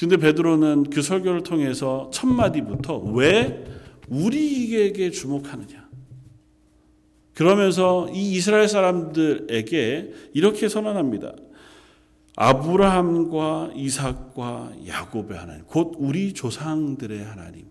근데 0.00 0.16
베드로는 0.16 0.84
그 0.84 1.02
설교를 1.02 1.42
통해서 1.42 2.08
첫 2.14 2.28
마디부터 2.28 2.98
왜 2.98 3.64
우리에게 4.08 5.10
주목하느냐? 5.10 5.86
그러면서 7.34 8.08
이 8.10 8.32
이스라엘 8.32 8.68
사람들에게 8.68 10.12
이렇게 10.32 10.68
선언합니다. 10.70 11.34
아브라함과 12.36 13.72
이삭과 13.74 14.72
야곱의 14.86 15.36
하나님, 15.36 15.64
곧 15.66 15.92
우리 15.98 16.32
조상들의 16.32 17.22
하나님. 17.22 17.66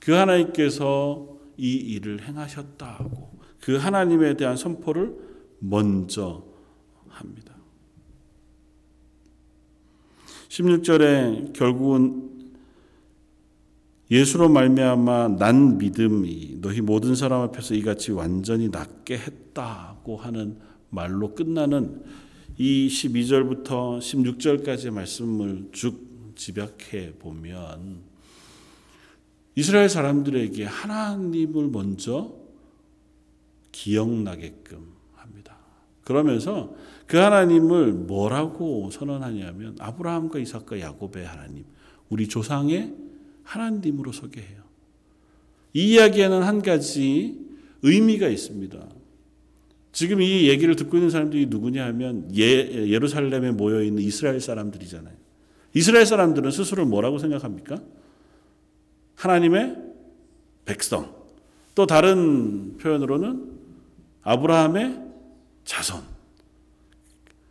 그 0.00 0.12
하나님께서 0.12 1.28
이 1.58 1.74
일을 1.74 2.26
행하셨다고 2.26 3.38
그 3.60 3.76
하나님에 3.76 4.38
대한 4.38 4.56
선포를 4.56 5.14
먼저 5.58 6.49
합니다. 7.20 7.54
16절에 10.48 11.52
결국은 11.52 12.28
예수로 14.10 14.48
말미암아 14.48 15.36
난 15.38 15.78
믿음이 15.78 16.58
너희 16.60 16.80
모든 16.80 17.14
사람 17.14 17.42
앞에서 17.42 17.74
이같이 17.74 18.10
완전히 18.10 18.68
낫게 18.68 19.16
했다고 19.16 20.16
하는 20.16 20.58
말로 20.88 21.34
끝나는 21.36 22.02
이 22.58 22.88
12절부터 22.88 24.00
16절까지의 24.00 24.90
말씀을 24.90 25.68
쭉 25.70 26.34
집약해 26.34 27.14
보면 27.18 28.00
이스라엘 29.54 29.88
사람들에게 29.88 30.64
하나님을 30.64 31.68
먼저 31.68 32.34
기억나게끔. 33.72 34.99
그러면서 36.10 36.74
그 37.06 37.18
하나님을 37.18 37.92
뭐라고 37.92 38.90
선언하냐면 38.90 39.76
아브라함과 39.78 40.40
이삭과 40.40 40.80
야곱의 40.80 41.24
하나님, 41.24 41.64
우리 42.08 42.26
조상의 42.26 42.92
하나님으로 43.44 44.10
소개해요. 44.10 44.60
이 45.72 45.92
이야기에는 45.92 46.42
한 46.42 46.62
가지 46.62 47.38
의미가 47.82 48.26
있습니다. 48.26 48.76
지금 49.92 50.20
이 50.20 50.48
얘기를 50.48 50.74
듣고 50.74 50.96
있는 50.96 51.10
사람들이 51.10 51.46
누구냐 51.46 51.86
하면 51.86 52.28
예, 52.36 52.42
예루살렘에 52.88 53.52
모여 53.52 53.80
있는 53.84 54.02
이스라엘 54.02 54.40
사람들이잖아요. 54.40 55.14
이스라엘 55.74 56.06
사람들은 56.06 56.50
스스로 56.50 56.86
뭐라고 56.86 57.18
생각합니까? 57.18 57.80
하나님의 59.14 59.76
백성. 60.64 61.14
또 61.76 61.86
다른 61.86 62.78
표현으로는 62.78 63.52
아브라함의 64.22 65.09
자손. 65.70 66.00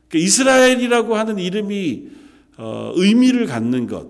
그러니까 0.09 0.25
이스라엘이라고 0.25 1.15
하는 1.15 1.39
이름이 1.39 2.09
어, 2.57 2.91
의미를 2.95 3.45
갖는 3.45 3.87
것. 3.87 4.07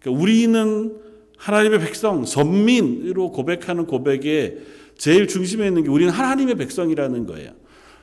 그러니까 0.00 0.20
우리는 0.20 0.96
하나님의 1.38 1.78
백성, 1.78 2.24
선민으로 2.24 3.30
고백하는 3.30 3.86
고백에 3.86 4.56
제일 4.98 5.28
중심에 5.28 5.68
있는 5.68 5.84
게 5.84 5.90
우리는 5.90 6.12
하나님의 6.12 6.56
백성이라는 6.56 7.26
거예요. 7.26 7.52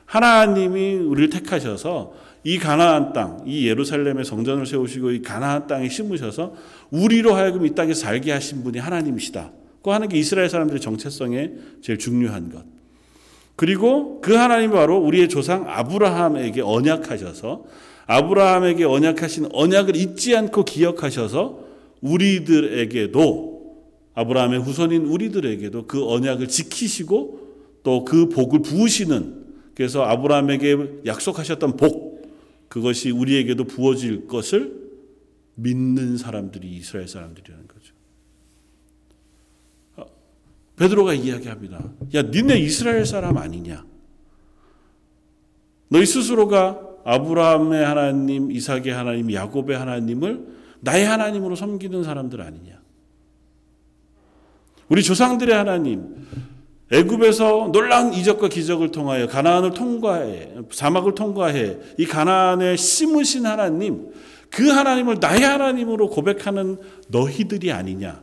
하나님이 0.06 0.94
우리를 0.94 1.28
택하셔서 1.28 2.14
이 2.44 2.58
가나안 2.58 3.12
땅, 3.12 3.42
이 3.46 3.68
예루살렘의 3.68 4.24
성전을 4.24 4.64
세우시고 4.64 5.10
이 5.10 5.20
가나안 5.20 5.66
땅에 5.66 5.90
심으셔서 5.90 6.54
우리로 6.90 7.34
하여금 7.34 7.66
이 7.66 7.74
땅에 7.74 7.92
살게 7.92 8.32
하신 8.32 8.64
분이 8.64 8.78
하나님이시다. 8.78 9.52
그 9.82 9.90
하는 9.90 10.08
게 10.08 10.16
이스라엘 10.16 10.48
사람들의 10.48 10.80
정체성에 10.80 11.52
제일 11.82 11.98
중요한 11.98 12.50
것. 12.50 12.73
그리고 13.56 14.20
그 14.20 14.34
하나님이 14.34 14.72
바로 14.72 14.98
우리의 14.98 15.28
조상 15.28 15.64
아브라함에게 15.68 16.60
언약하셔서 16.60 17.64
아브라함에게 18.06 18.84
언약하신 18.84 19.48
언약을 19.52 19.96
잊지 19.96 20.36
않고 20.36 20.64
기억하셔서 20.64 21.64
우리들에게도 22.00 23.54
아브라함의 24.14 24.60
후손인 24.60 25.06
우리들에게도 25.06 25.86
그 25.86 26.06
언약을 26.08 26.48
지키시고 26.48 27.44
또 27.82 28.04
그 28.04 28.28
복을 28.28 28.62
부으시는 28.62 29.44
그래서 29.74 30.02
아브라함에게 30.02 31.02
약속하셨던 31.06 31.76
복 31.76 32.14
그것이 32.68 33.10
우리에게도 33.10 33.64
부어질 33.64 34.26
것을 34.26 34.84
믿는 35.54 36.16
사람들이 36.16 36.68
이스라엘 36.68 37.06
사람들이라는 37.06 37.68
거죠. 37.68 37.93
어, 40.74 40.78
베드로가 40.78 41.14
이야기합니다. 41.14 41.82
야, 42.14 42.22
니네 42.22 42.58
이스라엘 42.58 43.06
사람 43.06 43.36
아니냐? 43.36 43.84
너희 45.88 46.06
스스로가 46.06 46.80
아브라함의 47.04 47.84
하나님, 47.84 48.50
이삭의 48.50 48.88
하나님, 48.88 49.32
야곱의 49.32 49.76
하나님을 49.78 50.46
나의 50.80 51.06
하나님으로 51.06 51.54
섬기는 51.54 52.02
사람들 52.02 52.40
아니냐? 52.40 52.80
우리 54.88 55.02
조상들의 55.02 55.54
하나님, 55.54 56.26
애굽에서 56.92 57.70
놀라운 57.72 58.12
이적과 58.12 58.48
기적을 58.48 58.90
통하여 58.90 59.26
가나안을 59.26 59.72
통과해 59.72 60.54
사막을 60.70 61.14
통과해 61.14 61.78
이 61.98 62.04
가나안에 62.04 62.76
심으신 62.76 63.46
하나님 63.46 64.12
그 64.50 64.68
하나님을 64.68 65.16
나의 65.18 65.40
하나님으로 65.40 66.10
고백하는 66.10 66.76
너희들이 67.08 67.72
아니냐. 67.72 68.22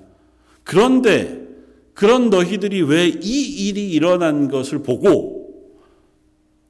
그런데 0.63 1.40
그런 2.01 2.31
너희들이 2.31 2.81
왜 2.81 3.09
이 3.09 3.67
일이 3.67 3.91
일어난 3.91 4.47
것을 4.47 4.81
보고 4.81 5.53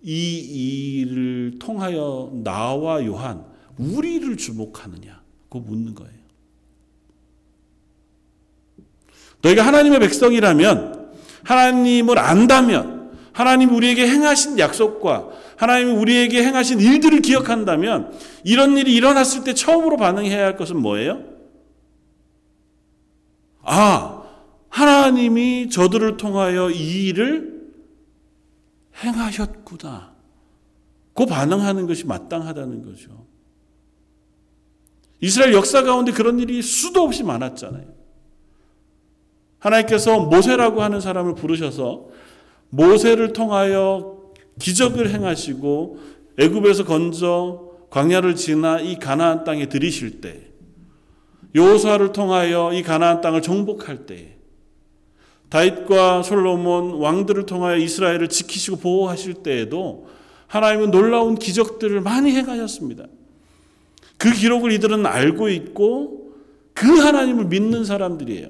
이 0.03 1.05
일을 1.05 1.57
통하여 1.57 2.29
나와 2.43 3.05
요한 3.05 3.45
우리를 3.77 4.35
주목하느냐? 4.35 5.21
그 5.49 5.57
묻는 5.57 5.95
거예요. 5.95 6.11
너희가 9.41 9.65
하나님의 9.65 10.01
백성이라면 10.01 11.13
하나님을 11.45 12.19
안다면 12.19 13.11
하나님 13.31 13.73
우리에게 13.73 14.05
행하신 14.09 14.59
약속과 14.59 15.29
하나님이 15.55 15.93
우리에게 15.93 16.43
행하신 16.43 16.81
일들을 16.81 17.21
기억한다면 17.21 18.11
이런 18.43 18.75
일이 18.77 18.93
일어났을 18.93 19.45
때 19.45 19.53
처음으로 19.53 19.95
반응해야 19.95 20.43
할 20.43 20.57
것은 20.57 20.75
뭐예요? 20.75 21.23
아, 23.61 24.20
하나님이 24.71 25.69
저들을 25.69 26.17
통하여 26.17 26.71
이 26.71 27.07
일을 27.07 27.61
행하셨구나. 29.03 30.15
그 31.13 31.25
반응하는 31.25 31.87
것이 31.87 32.05
마땅하다는 32.05 32.85
거죠. 32.85 33.25
이스라엘 35.19 35.53
역사 35.53 35.83
가운데 35.83 36.11
그런 36.11 36.39
일이 36.39 36.61
수도 36.61 37.03
없이 37.03 37.23
많았잖아요. 37.23 37.85
하나님께서 39.59 40.21
모세라고 40.21 40.81
하는 40.81 40.99
사람을 41.01 41.35
부르셔서 41.35 42.07
모세를 42.69 43.33
통하여 43.33 44.31
기적을 44.57 45.11
행하시고 45.11 45.99
애굽에서 46.39 46.85
건져 46.85 47.69
광야를 47.89 48.35
지나 48.35 48.79
이 48.79 48.97
가나안 48.97 49.43
땅에 49.43 49.67
들이실 49.67 50.21
때 50.21 50.47
여호수아를 51.53 52.13
통하여 52.13 52.71
이 52.73 52.81
가나안 52.81 53.19
땅을 53.19 53.41
정복할 53.41 54.05
때 54.05 54.40
다윗과 55.51 56.23
솔로몬 56.23 56.93
왕들을 56.93 57.45
통하여 57.45 57.75
이스라엘을 57.75 58.29
지키시고 58.29 58.77
보호하실 58.77 59.35
때에도 59.43 60.07
하나님은 60.47 60.91
놀라운 60.91 61.35
기적들을 61.35 61.99
많이 61.99 62.31
행하셨습니다. 62.31 63.05
그 64.17 64.31
기록을 64.31 64.71
이들은 64.71 65.05
알고 65.05 65.49
있고 65.49 66.35
그 66.73 66.87
하나님을 66.87 67.45
믿는 67.45 67.83
사람들이에요. 67.83 68.49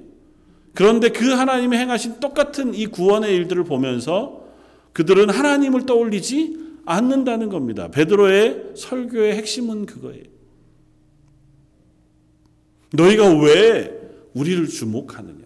그런데 0.76 1.10
그 1.10 1.32
하나님이 1.32 1.76
행하신 1.76 2.20
똑같은 2.20 2.76
이 2.76 2.86
구원의 2.86 3.36
일들을 3.36 3.64
보면서 3.64 4.46
그들은 4.94 5.32
하나님을 5.32 5.88
떠올리지 5.88 6.58
않는다는 6.86 7.50
겁니다. 7.50 7.88
베드로의 7.90 8.74
설교의 8.76 9.36
핵심은 9.38 9.88
그거예요. 9.88 10.24
너희가 12.94 13.28
왜 13.40 13.92
우리를 14.36 14.68
주목하느냐? 14.68 15.41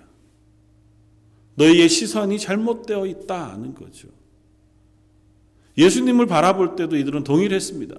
너희의 1.56 1.90
시선이 1.90 2.40
잘못되어 2.40 3.06
있다는 3.06 3.76
거죠. 3.76 4.08
예수님을 5.78 6.26
바라볼 6.26 6.76
때도 6.76 6.96
이들은 6.96 7.24
동일했습니다. 7.24 7.96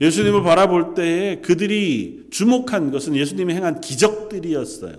예수님을 0.00 0.42
바라볼 0.42 0.94
때에 0.94 1.36
그들이 1.36 2.26
주목한 2.30 2.90
것은 2.90 3.16
예수님이 3.16 3.54
행한 3.54 3.80
기적들이었어요. 3.80 4.94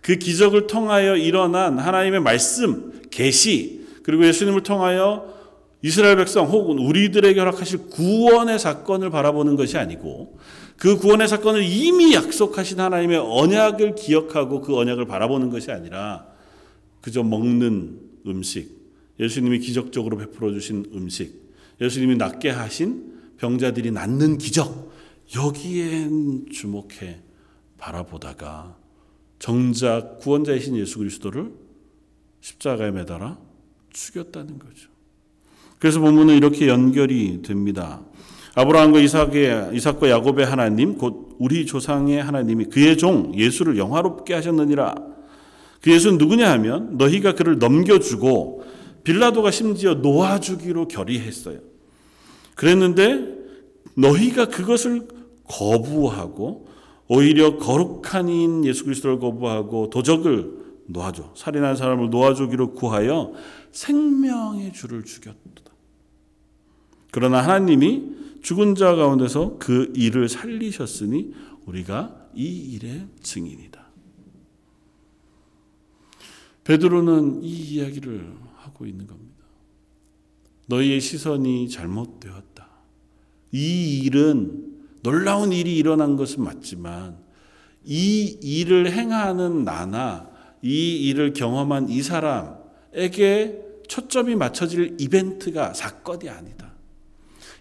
그 0.00 0.16
기적을 0.16 0.66
통하여 0.66 1.16
일어난 1.16 1.78
하나님의 1.78 2.20
말씀, 2.20 3.02
계시, 3.10 3.86
그리고 4.02 4.26
예수님을 4.26 4.62
통하여 4.62 5.38
이스라엘 5.82 6.16
백성 6.16 6.46
혹은 6.46 6.78
우리들에게 6.78 7.38
허락하실 7.38 7.90
구원의 7.90 8.58
사건을 8.58 9.10
바라보는 9.10 9.56
것이 9.56 9.78
아니고 9.78 10.38
그 10.76 10.96
구원의 10.96 11.28
사건을 11.28 11.62
이미 11.62 12.14
약속하신 12.14 12.80
하나님의 12.80 13.18
언약을 13.18 13.94
기억하고 13.94 14.62
그 14.62 14.76
언약을 14.76 15.06
바라보는 15.06 15.50
것이 15.50 15.70
아니라 15.70 16.26
그저 17.00 17.22
먹는 17.22 18.00
음식, 18.26 18.78
예수님이 19.18 19.58
기적적으로 19.60 20.16
베풀어 20.16 20.52
주신 20.52 20.86
음식, 20.94 21.40
예수님이 21.80 22.16
낫게 22.16 22.50
하신 22.50 23.20
병자들이 23.38 23.90
낫는 23.90 24.38
기적 24.38 24.92
여기에 25.34 26.08
주목해 26.52 27.20
바라보다가 27.78 28.76
정작 29.38 30.18
구원자이신 30.18 30.76
예수 30.76 30.98
그리스도를 30.98 31.52
십자가에 32.40 32.90
매달아 32.90 33.38
죽였다는 33.90 34.58
거죠. 34.58 34.90
그래서 35.78 36.00
본문은 36.00 36.36
이렇게 36.36 36.68
연결이 36.68 37.40
됩니다. 37.42 38.02
아브라함과 38.54 39.00
이삭의 39.00 39.70
이삭과 39.74 40.10
야곱의 40.10 40.44
하나님 40.44 40.98
곧 40.98 41.36
우리 41.38 41.64
조상의 41.64 42.22
하나님이 42.22 42.66
그의 42.66 42.98
종 42.98 43.32
예수를 43.34 43.78
영화롭게 43.78 44.34
하셨느니라. 44.34 44.94
그 45.80 45.90
예수는 45.90 46.18
누구냐 46.18 46.50
하면 46.52 46.96
너희가 46.98 47.34
그를 47.34 47.58
넘겨주고 47.58 48.64
빌라도가 49.04 49.50
심지어 49.50 49.94
놓아주기로 49.94 50.88
결의했어요. 50.88 51.60
그랬는데 52.54 53.40
너희가 53.94 54.46
그것을 54.48 55.08
거부하고 55.44 56.68
오히려 57.08 57.56
거룩한 57.56 58.28
이인 58.28 58.64
예수 58.64 58.84
그리스도를 58.84 59.18
거부하고 59.18 59.90
도적을 59.90 60.60
놓아줘 60.86 61.32
살인한 61.36 61.76
사람을 61.76 62.10
놓아주기로 62.10 62.72
구하여 62.74 63.32
생명의 63.72 64.72
주를 64.72 65.04
죽였다. 65.04 65.38
그러나 67.10 67.42
하나님이 67.42 68.02
죽은 68.42 68.74
자 68.74 68.94
가운데서 68.94 69.56
그 69.58 69.92
일을 69.94 70.28
살리셨으니 70.28 71.34
우리가 71.66 72.28
이 72.34 72.74
일의 72.74 73.06
증인이다. 73.22 73.79
베드로는 76.70 77.42
이 77.42 77.48
이야기를 77.48 78.32
하고 78.58 78.86
있는 78.86 79.08
겁니다. 79.08 79.44
너희의 80.66 81.00
시선이 81.00 81.68
잘못되었다. 81.68 82.68
이 83.50 83.98
일은 84.04 84.70
놀라운 85.02 85.50
일이 85.50 85.76
일어난 85.76 86.14
것은 86.14 86.44
맞지만 86.44 87.16
이 87.84 88.38
일을 88.40 88.92
행하는 88.92 89.64
나나 89.64 90.30
이 90.62 91.08
일을 91.08 91.32
경험한 91.32 91.88
이 91.88 92.02
사람에게 92.02 93.62
초점이 93.88 94.36
맞춰질 94.36 94.94
이벤트가 95.00 95.74
사건이 95.74 96.28
아니다. 96.28 96.70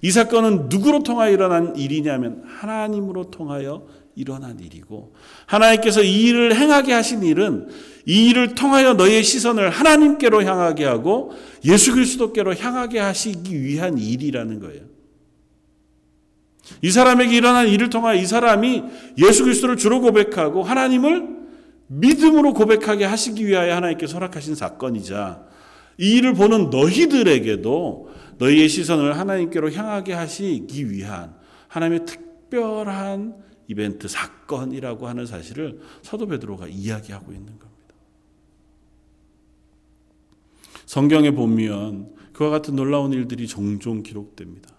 이 0.04 0.12
사건은 0.12 0.69
누구로 0.69 1.02
통하여 1.02 1.32
일어난 1.32 1.76
일이냐면 1.76 2.43
하나님으로 2.45 3.32
통하여 3.32 3.88
일어난 4.13 4.60
일이고 4.60 5.15
하나님께서 5.48 6.04
이 6.04 6.26
일을 6.26 6.56
행하게 6.56 6.93
하신 6.93 7.24
일은 7.24 7.69
이 8.05 8.29
일을 8.29 8.55
통하여 8.55 8.93
너의 8.93 9.23
시선을 9.23 9.69
하나님께로 9.69 10.43
향하게 10.43 10.85
하고 10.85 11.33
예수 11.65 11.93
그리스도께로 11.93 12.55
향하게 12.55 12.99
하시기 12.99 13.62
위한 13.62 13.97
일이라는 13.97 14.59
거예요. 14.59 14.81
이 16.81 16.91
사람에게 16.91 17.35
일어난 17.35 17.67
일을 17.67 17.89
통하여 17.89 18.19
이 18.19 18.25
사람이 18.25 18.83
예수 19.17 19.43
그리스도를 19.43 19.77
주로 19.77 20.01
고백하고 20.01 20.63
하나님을 20.63 21.39
믿음으로 21.88 22.53
고백하게 22.53 23.05
하시기 23.05 23.45
위하여 23.47 23.75
하나님께서 23.75 24.13
허락하신 24.13 24.55
사건이자 24.55 25.43
이 25.97 26.17
일을 26.17 26.33
보는 26.33 26.69
너희들에게도 26.69 28.09
너희의 28.38 28.69
시선을 28.69 29.17
하나님께로 29.17 29.71
향하게 29.71 30.13
하시기 30.13 30.89
위한 30.91 31.35
하나님의 31.67 32.05
특별한 32.05 33.35
이벤트 33.67 34.07
사건이라고 34.07 35.07
하는 35.07 35.25
사실을 35.25 35.79
사도 36.01 36.27
베드로가 36.27 36.67
이야기하고 36.67 37.31
있는 37.31 37.47
겁니다. 37.47 37.69
성경에 40.89 41.32
보면 41.32 42.10
그와 42.34 42.49
같은 42.49 42.75
놀라운 42.75 43.13
일들이 43.13 43.47
종종 43.47 44.02
기록됩니다. 44.02 44.69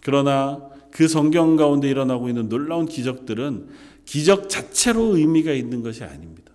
그러나 0.00 0.60
그 0.90 1.08
성경 1.08 1.56
가운데 1.56 1.88
일어나고 1.88 2.28
있는 2.28 2.50
놀라운 2.50 2.84
기적들은 2.84 3.68
기적 4.04 4.50
자체로 4.50 5.16
의미가 5.16 5.52
있는 5.52 5.82
것이 5.82 6.04
아닙니다. 6.04 6.52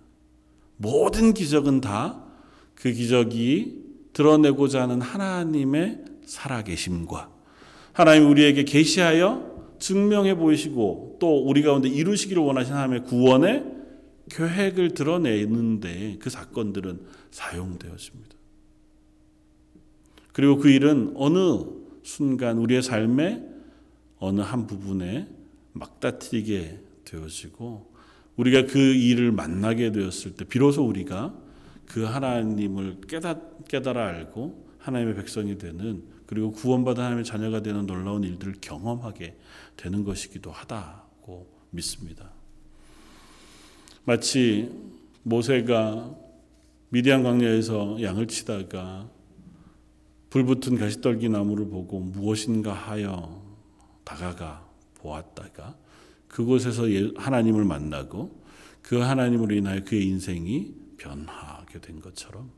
모든 0.76 1.34
기적은 1.34 1.80
다 1.80 2.32
그 2.82 2.92
기적이 2.92 3.80
드러내고자 4.12 4.82
하는 4.82 5.00
하나님의 5.00 6.04
살아계심과 6.26 7.30
하나님 7.92 8.28
우리에게 8.28 8.64
계시하여 8.64 9.76
증명해 9.78 10.34
보이시고 10.34 11.18
또 11.20 11.46
우리 11.46 11.62
가운데 11.62 11.88
이루시기를 11.88 12.42
원하신 12.42 12.74
하나님의 12.74 13.04
구원의 13.04 13.64
계획을 14.30 14.94
드러내는데 14.94 16.16
그 16.18 16.28
사건들은 16.28 17.02
사용되었습니다. 17.30 18.31
그리고 20.32 20.56
그 20.56 20.70
일은 20.70 21.12
어느 21.16 21.64
순간 22.02 22.58
우리의 22.58 22.82
삶의 22.82 23.48
어느 24.18 24.40
한 24.40 24.66
부분에 24.66 25.28
막다트리게 25.72 26.80
되어지고 27.04 27.92
우리가 28.36 28.66
그 28.66 28.78
일을 28.78 29.32
만나게 29.32 29.92
되었을 29.92 30.34
때 30.34 30.44
비로소 30.44 30.86
우리가 30.86 31.34
그 31.86 32.04
하나님을 32.04 33.02
깨닫, 33.08 33.68
깨달아 33.68 34.06
알고 34.06 34.66
하나님의 34.78 35.14
백성이 35.16 35.58
되는 35.58 36.02
그리고 36.26 36.50
구원받은 36.50 37.02
하나님의 37.02 37.24
자녀가 37.24 37.60
되는 37.60 37.86
놀라운 37.86 38.24
일들을 38.24 38.54
경험하게 38.60 39.36
되는 39.76 40.04
것이기도 40.04 40.50
하다고 40.50 41.46
믿습니다. 41.70 42.30
마치 44.04 44.70
모세가 45.22 46.16
미디안 46.88 47.22
광야에서 47.22 48.02
양을 48.02 48.26
치다가 48.28 49.10
불붙은 50.32 50.78
가시떨기 50.78 51.28
나무를 51.28 51.68
보고 51.68 52.00
무엇인가 52.00 52.72
하여 52.72 53.42
다가가 54.02 54.66
보았다가 54.94 55.76
그곳에서 56.26 56.90
예, 56.90 57.10
하나님을 57.16 57.66
만나고 57.66 58.42
그 58.80 58.96
하나님으로 58.96 59.54
인하여 59.54 59.84
그의 59.84 60.06
인생이 60.06 60.72
변화하게 60.96 61.82
된 61.82 62.00
것처럼 62.00 62.50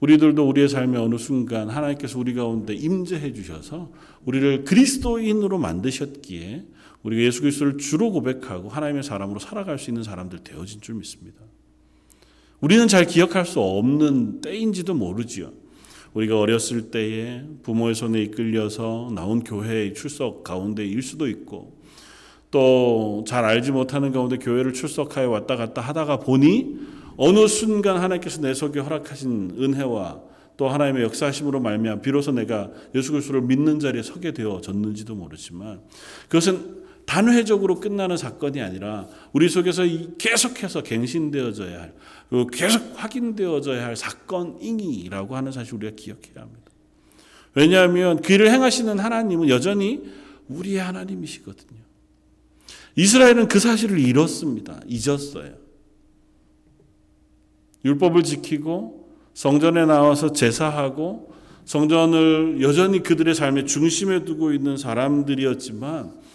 우리들도 0.00 0.48
우리의 0.48 0.68
삶의 0.68 1.00
어느 1.00 1.16
순간 1.16 1.70
하나님께서 1.70 2.18
우리 2.18 2.34
가운데 2.34 2.74
임재해 2.74 3.32
주셔서 3.32 3.92
우리를 4.24 4.64
그리스도인으로 4.64 5.58
만드셨기에 5.58 6.64
우리가 7.04 7.22
예수 7.22 7.42
그리스도를 7.42 7.78
주로 7.78 8.10
고백하고 8.10 8.68
하나님의 8.68 9.04
사람으로 9.04 9.38
살아갈 9.38 9.78
수 9.78 9.90
있는 9.90 10.02
사람들 10.02 10.40
되어진 10.40 10.80
줄 10.80 10.96
믿습니다. 10.96 11.40
우리는 12.60 12.88
잘 12.88 13.06
기억할 13.06 13.46
수 13.46 13.60
없는 13.60 14.40
때인지도 14.40 14.94
모르지요. 14.94 15.65
우리가 16.16 16.40
어렸을 16.40 16.90
때에 16.90 17.42
부모의 17.62 17.94
손에 17.94 18.22
이끌려서 18.22 19.10
나온 19.14 19.44
교회의 19.44 19.92
출석 19.92 20.44
가운데일 20.44 21.02
수도 21.02 21.28
있고 21.28 21.76
또 22.50 23.24
잘 23.26 23.44
알지 23.44 23.72
못하는 23.72 24.12
가운데 24.12 24.38
교회를 24.38 24.72
출석하여 24.72 25.28
왔다 25.28 25.56
갔다 25.56 25.82
하다가 25.82 26.20
보니 26.20 26.76
어느 27.18 27.46
순간 27.48 27.98
하나님께서 27.98 28.40
내 28.40 28.54
속에 28.54 28.80
허락하신 28.80 29.56
은혜와 29.58 30.20
또 30.56 30.68
하나님의 30.68 31.02
역사하심으로 31.02 31.60
말미암아 31.60 32.00
비로소 32.00 32.32
내가 32.32 32.70
예수 32.94 33.12
그리스도를 33.12 33.42
믿는 33.42 33.78
자리에 33.78 34.02
서게 34.02 34.32
되어졌는지도 34.32 35.14
모르지만 35.14 35.80
그것은 36.28 36.75
단회적으로 37.16 37.80
끝나는 37.80 38.18
사건이 38.18 38.60
아니라 38.60 39.08
우리 39.32 39.48
속에서 39.48 39.84
계속해서 40.18 40.82
갱신되어져야 40.82 41.80
할 41.80 41.94
계속 42.52 42.92
확인되어져야 42.94 43.86
할 43.86 43.96
사건이라고 43.96 45.34
하는 45.34 45.50
사실 45.50 45.76
우리가 45.76 45.96
기억해야 45.96 46.42
합니다. 46.42 46.70
왜냐하면 47.54 48.20
그 48.20 48.34
일을 48.34 48.50
행하시는 48.50 48.98
하나님은 48.98 49.48
여전히 49.48 50.02
우리의 50.48 50.78
하나님이시거든요. 50.80 51.80
이스라엘은 52.96 53.48
그 53.48 53.60
사실을 53.60 53.98
잃었습니다. 53.98 54.80
잊었어요. 54.86 55.54
율법을 57.86 58.24
지키고 58.24 59.08
성전에 59.32 59.86
나와서 59.86 60.32
제사하고 60.32 61.34
성전을 61.64 62.60
여전히 62.60 63.02
그들의 63.02 63.34
삶의 63.34 63.64
중심에 63.66 64.26
두고 64.26 64.52
있는 64.52 64.76
사람들이었지만 64.76 66.25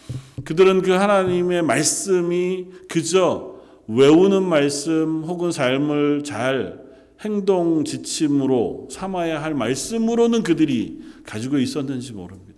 그들은 0.43 0.82
그 0.82 0.91
하나님의 0.91 1.62
말씀이 1.63 2.67
그저 2.88 3.56
외우는 3.88 4.43
말씀 4.43 5.24
혹은 5.24 5.52
삶을 5.52 6.24
잘 6.24 6.80
행동 7.21 7.84
지침으로 7.84 8.88
삼아야 8.89 9.41
할 9.43 9.54
말씀으로는 9.54 10.43
그들이 10.43 11.02
가지고 11.26 11.58
있었는지 11.58 12.13
모릅니다. 12.13 12.52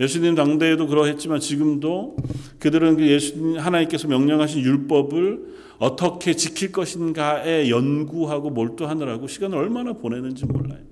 예수님 0.00 0.34
당대에도 0.34 0.86
그러했지만 0.86 1.40
지금도 1.40 2.16
그들은 2.60 2.96
그 2.96 3.06
예수님 3.06 3.58
하나님께서 3.58 4.08
명령하신 4.08 4.62
율법을 4.62 5.58
어떻게 5.78 6.34
지킬 6.34 6.72
것인가에 6.72 7.68
연구하고 7.68 8.50
몰두하느라고 8.50 9.26
시간을 9.26 9.58
얼마나 9.58 9.92
보내는지 9.92 10.46
몰라요. 10.46 10.87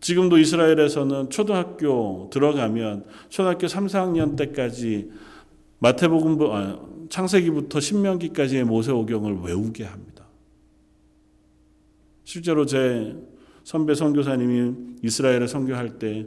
지금도 0.00 0.38
이스라엘에서는 0.38 1.30
초등학교 1.30 2.28
들어가면 2.32 3.04
초등학교 3.28 3.66
3, 3.66 3.86
4학년 3.86 4.36
때까지 4.36 5.10
마태복음 5.78 6.38
아, 6.50 6.80
창세기부터 7.08 7.80
신명기까지의 7.80 8.64
모세오경을 8.64 9.40
외우게 9.42 9.84
합니다. 9.84 10.26
실제로 12.24 12.66
제 12.66 13.16
선배 13.64 13.94
선교사님이 13.94 14.74
이스라엘에 15.02 15.46
선교할 15.46 15.98
때 15.98 16.26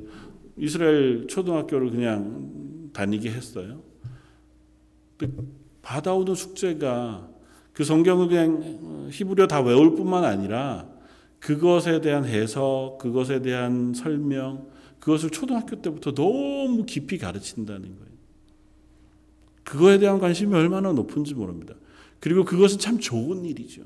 이스라엘 0.58 1.28
초등학교를 1.28 1.90
그냥 1.90 2.90
다니게 2.94 3.30
했어요. 3.32 3.82
받아오는 5.82 6.36
숙제가 6.36 7.30
그 7.74 7.84
성경을 7.84 8.28
그냥 8.28 9.10
히브리어 9.12 9.48
다 9.48 9.62
외울 9.62 9.96
뿐만 9.96 10.24
아니라 10.24 10.88
그것에 11.40 12.02
대한 12.02 12.26
해석, 12.26 12.98
그것에 13.00 13.42
대한 13.42 13.94
설명, 13.94 14.68
그것을 15.00 15.30
초등학교 15.30 15.82
때부터 15.82 16.14
너무 16.14 16.86
깊이 16.86 17.18
가르친다는 17.18 17.82
거예요. 17.82 18.10
그거에 19.64 20.00
대한 20.00 20.20
관심이 20.20 20.54
얼마나 20.56 20.92
높은지 20.92 21.34
모릅니다. 21.34 21.76
그리고 22.20 22.44
그것은 22.44 22.80
참 22.80 23.00
좋은 23.00 23.46
일이죠. 23.46 23.84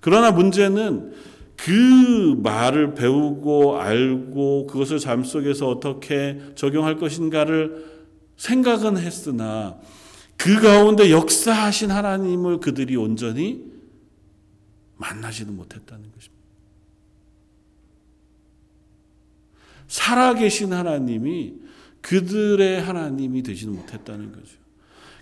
그러나 0.00 0.30
문제는 0.30 1.12
그 1.56 2.38
말을 2.42 2.94
배우고 2.94 3.78
알고 3.78 4.66
그것을 4.66 5.00
삶 5.00 5.24
속에서 5.24 5.68
어떻게 5.68 6.38
적용할 6.54 6.98
것인가를 6.98 7.96
생각은 8.36 8.98
했으나 8.98 9.80
그 10.36 10.60
가운데 10.60 11.10
역사하신 11.10 11.90
하나님을 11.90 12.60
그들이 12.60 12.94
온전히 12.96 13.64
만나지는 14.96 15.56
못했다는 15.56 16.12
것입니다. 16.12 16.35
살아계신 19.88 20.72
하나님이 20.72 21.54
그들의 22.00 22.80
하나님이 22.80 23.42
되지는 23.42 23.74
못했다는 23.74 24.32
거죠. 24.32 24.56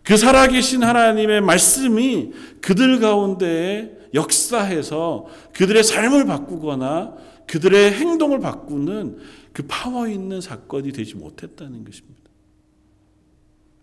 그 0.02 0.16
살아계신 0.16 0.82
하나님의 0.82 1.40
말씀이 1.40 2.32
그들 2.60 3.00
가운데 3.00 4.08
역사해서 4.12 5.26
그들의 5.54 5.82
삶을 5.82 6.26
바꾸거나 6.26 7.16
그들의 7.46 7.92
행동을 7.92 8.38
바꾸는 8.40 9.18
그 9.52 9.64
파워 9.66 10.08
있는 10.08 10.40
사건이 10.40 10.92
되지 10.92 11.14
못했다는 11.16 11.84
것입니다. 11.84 12.14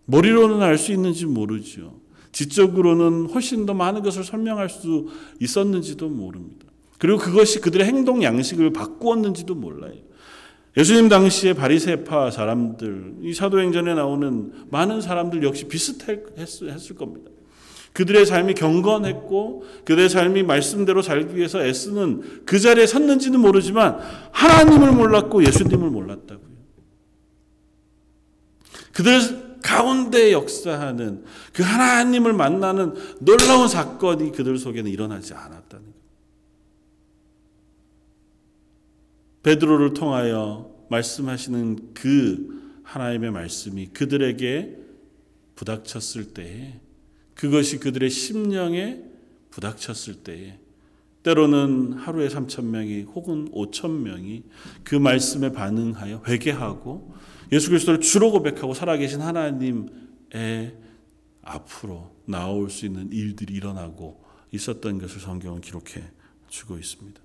머리로는 0.06 0.62
알 0.62 0.78
수 0.78 0.92
있는지 0.92 1.26
모르죠. 1.26 2.00
지적으로는 2.32 3.30
훨씬 3.32 3.66
더 3.66 3.74
많은 3.74 4.04
것을 4.04 4.24
설명할 4.24 4.70
수 4.70 5.08
있었는지도 5.40 6.08
모릅니다. 6.10 6.66
그리고 6.98 7.18
그것이 7.18 7.60
그들의 7.60 7.86
행동 7.88 8.22
양식을 8.24 8.74
바꾸었는지도 8.74 9.56
몰라요. 9.56 9.96
예수님 10.78 11.10
당시의 11.10 11.54
바리새파 11.54 12.32
사람들, 12.32 13.16
이 13.22 13.34
사도행전에 13.34 13.94
나오는 13.94 14.54
많은 14.70 15.02
사람들 15.02 15.44
역시 15.44 15.68
비슷했을 15.68 16.96
겁니다. 16.96 17.30
그들의 17.94 18.26
삶이 18.26 18.54
경건했고 18.54 19.66
그들의 19.84 20.08
삶이 20.08 20.44
말씀대로 20.44 21.02
살기 21.02 21.36
위해서 21.36 21.62
애쓰는 21.62 22.46
그 22.46 22.58
자리에 22.58 22.88
섰는지는 22.88 23.40
모르지만 23.42 24.00
하나님을 24.32 24.94
몰랐고 24.94 25.44
예수님을 25.46 25.90
몰랐다고요. 25.90 26.52
그들 28.94 29.60
가운데 29.62 30.32
역사하는 30.32 31.26
그 31.54 31.64
하나님을 31.64 32.34
만나는 32.34 32.96
놀라운 33.20 33.68
사건이 33.68 34.32
그들 34.32 34.58
속에는 34.58 34.90
일어나지 34.90 35.34
않았다는 35.34 35.84
거예요. 35.84 36.02
베드로를 39.44 39.94
통하여 39.94 40.72
말씀하시는 40.90 41.94
그 41.94 42.82
하나님의 42.84 43.32
말씀이 43.32 43.88
그들에게 43.88 44.78
부닥쳤을 45.56 46.34
때에 46.34 46.80
그것이 47.34 47.80
그들의 47.80 48.10
심령에 48.10 49.02
부닥쳤을 49.50 50.24
때에 50.24 50.60
때로는 51.24 51.94
하루에 51.94 52.28
3천 52.28 52.66
명이 52.66 53.04
혹은 53.04 53.50
5천 53.52 54.02
명이 54.02 54.44
그 54.84 54.96
말씀에 54.96 55.52
반응하여 55.52 56.24
회개하고 56.28 57.14
예수 57.52 57.70
그리스도를 57.70 58.00
주로 58.02 58.32
고백하고 58.32 58.74
살아계신 58.74 59.22
하나님의 59.22 60.78
앞으로 61.44 62.16
나올 62.26 62.70
수 62.70 62.86
있는 62.86 63.12
일들이 63.12 63.54
일어나고 63.54 64.24
있었던 64.52 65.00
것을 65.00 65.20
성경은 65.20 65.62
기록해 65.62 66.04
주고 66.50 66.78
있습니다. 66.78 67.22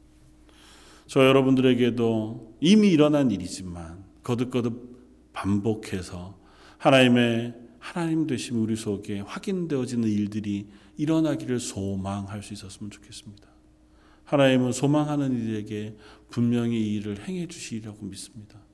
저 1.06 1.26
여러분들에게도 1.26 2.56
이미 2.60 2.88
일어난 2.88 3.30
일이지만 3.30 4.04
거듭거듭 4.22 5.32
반복해서 5.32 6.38
하나님의 6.78 7.54
하나님 7.78 8.26
되심 8.26 8.60
우리 8.62 8.74
속에 8.74 9.20
확인되어지는 9.20 10.08
일들이 10.08 10.66
일어나기를 10.96 11.60
소망할 11.60 12.42
수 12.42 12.52
있었으면 12.54 12.90
좋겠습니다. 12.90 13.46
하나님은 14.24 14.72
소망하는 14.72 15.40
이들에게 15.40 15.96
분명히 16.30 16.80
이 16.80 16.94
일을 16.96 17.28
행해 17.28 17.46
주시리라고 17.46 18.04
믿습니다. 18.06 18.65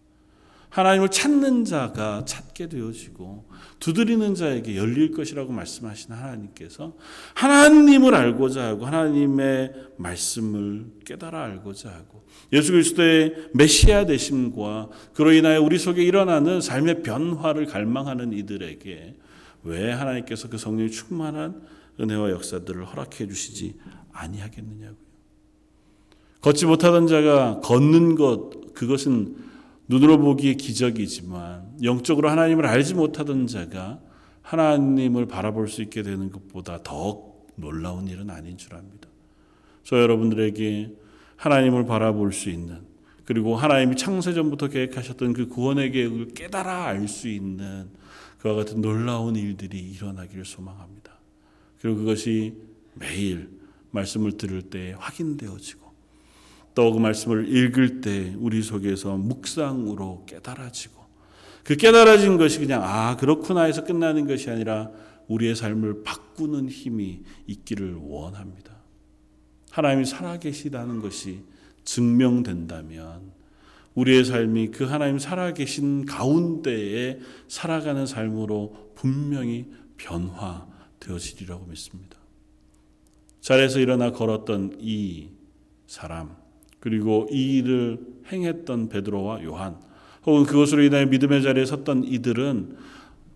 하나님을 0.73 1.11
찾는 1.11 1.67
자가 1.67 2.25
찾게 2.25 2.71
되어지고 2.71 3.47
두드리는 3.79 4.35
자에게 4.35 4.79
열릴 4.79 5.13
것이라고 5.13 5.53
말씀하신 5.53 6.13
하나님께서 6.13 6.97
하나님을 7.35 8.15
알고자 8.15 8.69
하고 8.69 8.87
하나님의 8.87 9.73
말씀을 9.99 10.87
깨달아 11.05 11.45
알고자 11.45 11.91
하고 11.91 12.25
예수 12.55 12.73
그리스도의 12.73 13.51
메시아 13.53 14.07
되심과 14.07 14.89
그로 15.13 15.33
인하여 15.33 15.61
우리 15.61 15.79
속에 15.79 16.03
일어나는 16.03 16.63
삶의 16.63 17.03
변화를 17.03 17.67
갈망하는 17.67 18.33
이들에게 18.33 19.17
왜 19.65 19.93
하나님께서 19.93 20.49
그 20.49 20.57
성령이 20.57 20.91
충만한 20.91 21.61
은혜와 22.01 22.31
역사들을 22.31 22.87
허락해 22.87 23.29
주시지 23.29 23.75
아니하겠느냐고요. 24.13 24.97
걷지 26.41 26.65
못하던 26.65 27.07
자가 27.07 27.61
걷는 27.61 28.15
것 28.15 28.73
그것은 28.73 29.52
눈으로 29.93 30.19
보기에 30.19 30.55
기적이지만 30.55 31.81
영적으로 31.83 32.31
하나님을 32.31 32.65
알지 32.65 32.95
못하던 32.95 33.47
자가 33.47 34.01
하나님을 34.41 35.27
바라볼 35.27 35.69
수 35.69 35.83
있게 35.83 36.03
되는 36.03 36.31
것보다 36.31 36.83
더 36.83 37.35
놀라운 37.57 38.09
일은 38.09 38.31
아닌 38.31 38.57
줄 38.57 38.75
압니다. 38.75 39.09
저 39.85 40.01
여러분들에게 40.01 40.97
하나님을 41.37 41.85
바라볼 41.85 42.33
수 42.33 42.49
있는 42.49 42.81
그리고 43.27 43.55
하나님이 43.55 43.97
창세전부터 43.97 44.69
계획하셨던 44.69 45.35
그 45.35 45.49
구원의 45.49 45.93
계획을 45.93 46.29
깨달아 46.35 46.87
알 46.87 47.07
수 47.07 47.29
있는 47.29 47.91
그와 48.39 48.55
같은 48.55 48.81
놀라운 48.81 49.37
일들이 49.37 49.79
일어나기를 49.79 50.47
소망합니다. 50.47 51.13
그리고 51.81 51.99
그것이 51.99 52.55
매일 52.95 53.51
말씀을 53.91 54.39
들을 54.39 54.63
때 54.63 54.97
확인되어지고 54.99 55.82
또 56.75 56.93
그 56.93 56.99
말씀을 56.99 57.55
읽을 57.55 58.01
때 58.01 58.35
우리 58.39 58.63
속에서 58.63 59.17
묵상으로 59.17 60.25
깨달아지고 60.27 61.03
그 61.65 61.77
깨달아진 61.77 62.39
것이 62.39 62.59
그냥 62.59 62.83
아 62.83 63.17
그렇구나 63.17 63.63
해서 63.63 63.85
끝나는 63.85 64.27
것이 64.27 64.51
아니라 64.51 64.91
우리의 65.29 65.55
삶을 65.55 66.03
바꾸는 66.03 66.69
힘이 66.69 67.23
있기를 67.47 67.97
원합니다. 68.01 68.73
하나님이 69.71 70.05
살아계시다는 70.05 71.01
것이 71.01 71.45
증명된다면 71.85 73.33
우리의 73.95 74.25
삶이 74.25 74.69
그 74.69 74.85
하나님 74.85 75.19
살아계신 75.19 76.07
가운데에 76.07 77.21
살아가는 77.49 78.07
삶으로 78.07 78.93
분명히 78.95 79.71
변화되어지리라고 79.99 81.67
믿습니다. 81.67 82.17
자리에서 83.41 83.81
일어나 83.81 84.13
걸었던 84.13 84.77
이 84.81 85.29
사람 85.87 86.42
그리고 86.83 87.29
이 87.31 87.59
일을 87.59 88.01
행했던 88.33 88.89
베드로와 88.89 89.45
요한 89.45 89.77
혹은 90.27 90.43
그것으로 90.43 90.83
인하여 90.83 91.07
믿음의 91.07 91.41
자리에 91.45 91.65
섰던 91.65 92.03
이들은 92.03 92.77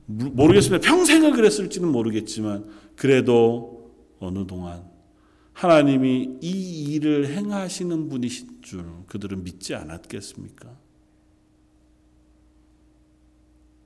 모르겠습니다. 0.07 0.85
평생을 0.85 1.31
그랬을지는 1.31 1.89
모르겠지만 1.89 2.69
그래도 2.97 3.95
어느 4.19 4.49
동안 4.49 4.83
하나님이 5.53 6.39
이 6.41 6.95
일을 6.95 7.29
행하시는 7.29 8.09
분이신 8.09 8.63
줄 8.63 8.85
그들은 9.07 9.45
믿지 9.45 9.77
않았겠습니까? 9.77 10.77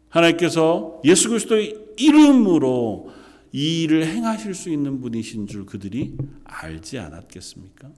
하나님께서 0.08 1.02
예수 1.04 1.28
그리스도의 1.28 1.76
이름으로 1.98 3.10
이 3.52 3.82
일을 3.82 4.06
행하실 4.06 4.54
수 4.54 4.70
있는 4.70 5.02
분이신 5.02 5.48
줄 5.48 5.66
그들이 5.66 6.16
알지 6.44 6.98
않았겠습니까? 6.98 7.90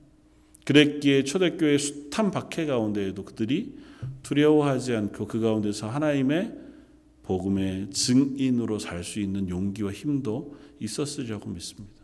그랬기에 0.65 1.25
초대교회 1.25 1.79
숱한 1.79 2.31
박해 2.31 2.67
가운데에도 2.67 3.25
그들이 3.25 3.75
두려워하지 4.23 4.95
않고 4.95 5.27
그 5.27 5.41
가운데서 5.41 5.89
하나님의 5.89 6.53
복음의 7.23 7.91
증인으로 7.91 8.79
살 8.79 9.05
수 9.05 9.21
있는 9.21 9.49
용기와 9.49 9.93
힘도 9.93 10.57
있었으리라고 10.81 11.51
믿습니다. 11.51 12.03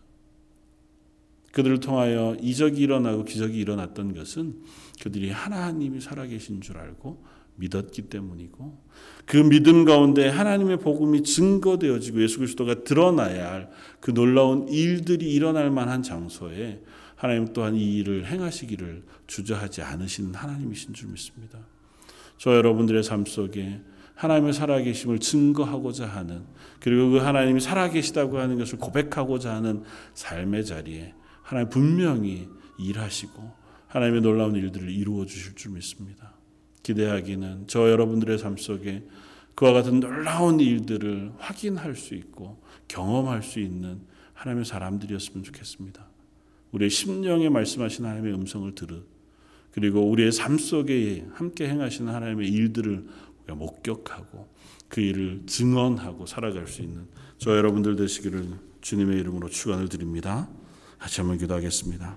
그들을 1.53 1.81
통하여 1.81 2.37
이적이 2.41 2.83
일어나고 2.83 3.25
기적이 3.25 3.59
일어났던 3.59 4.15
것은 4.15 4.57
그들이 5.03 5.31
하나님이 5.31 6.01
살아계신 6.01 6.61
줄 6.61 6.79
알고 6.79 7.25
믿었기 7.57 8.03
때문이고 8.03 8.79
그 9.25 9.37
믿음 9.37 9.85
가운데 9.85 10.29
하나님의 10.29 10.79
복음이 10.79 11.25
증거되어지고 11.25 12.23
예수 12.23 12.39
그리스도가 12.39 12.85
드러나야 12.85 13.53
할 13.53 13.71
그 14.01 14.15
놀라운 14.15 14.69
일들이 14.69 15.33
일어날 15.33 15.71
만한 15.71 16.03
장소에 16.03 16.83
하나님 17.19 17.53
또한 17.53 17.75
이 17.75 17.97
일을 17.99 18.27
행하시기를 18.27 19.03
주저하지 19.27 19.83
않으신 19.83 20.35
하나님이신 20.35 20.95
줄 20.95 21.11
믿습니다. 21.11 21.59
저 22.39 22.55
여러분들의 22.55 23.03
삶 23.03 23.27
속에 23.27 23.81
하나님의 24.15 24.53
살아계심을 24.53 25.19
증거하고자 25.19 26.07
하는 26.07 26.45
그리고 26.81 27.11
그 27.11 27.17
하나님이 27.19 27.61
살아계시다고 27.61 28.39
하는 28.39 28.57
것을 28.57 28.79
고백하고자 28.79 29.53
하는 29.53 29.83
삶의 30.15 30.65
자리에 30.65 31.13
하나님 31.43 31.69
분명히 31.71 32.49
일하시고 32.79 33.53
하나님의 33.89 34.21
놀라운 34.21 34.55
일들을 34.55 34.89
이루어 34.89 35.27
주실 35.27 35.57
줄 35.57 35.73
믿습니다. 35.73 36.35
기대하기는 36.85 37.65
저 37.67 37.91
여러분들의 37.91 38.39
삶 38.39 38.57
속에 38.57 39.05
그와 39.57 39.73
같은 39.73 39.99
놀라운 39.99 40.61
일들을 40.61 41.33
확인할 41.39 41.97
수 41.97 42.15
있고 42.15 42.63
경험할 42.87 43.43
수 43.43 43.59
있는 43.59 44.03
하나님의 44.35 44.65
사람들이었으면 44.65 45.43
좋겠습니다. 45.43 46.08
우리의 46.73 46.91
심령에 46.91 47.49
말씀하신 47.49 48.05
하나님의 48.05 48.35
음성을 48.35 48.75
들으 48.75 49.03
그리고 49.73 50.09
우리의 50.11 50.33
삶 50.33 50.59
속에 50.59 51.27
함께 51.35 51.69
행하시는 51.69 52.13
하나님의 52.13 52.49
일들을 52.49 53.07
우리가 53.41 53.55
목격하고 53.55 54.49
그 54.89 55.01
일을 55.01 55.43
증언하고 55.47 56.27
살아갈 56.27 56.67
수 56.67 56.83
있는 56.83 57.07
저 57.39 57.57
여러분들 57.57 57.97
되시기를 57.97 58.49
주님의 58.81 59.21
이름으로 59.21 59.49
축원을 59.49 59.89
드립니다. 59.89 60.49
같이 60.99 61.21
한번 61.21 61.39
기도하겠습니다. 61.39 62.17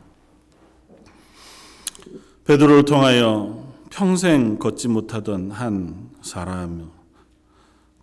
베드로를 2.46 2.86
통하여 2.86 3.72
평생 3.92 4.58
걷지 4.58 4.88
못하던 4.88 5.52
한 5.52 6.10
사람 6.22 6.92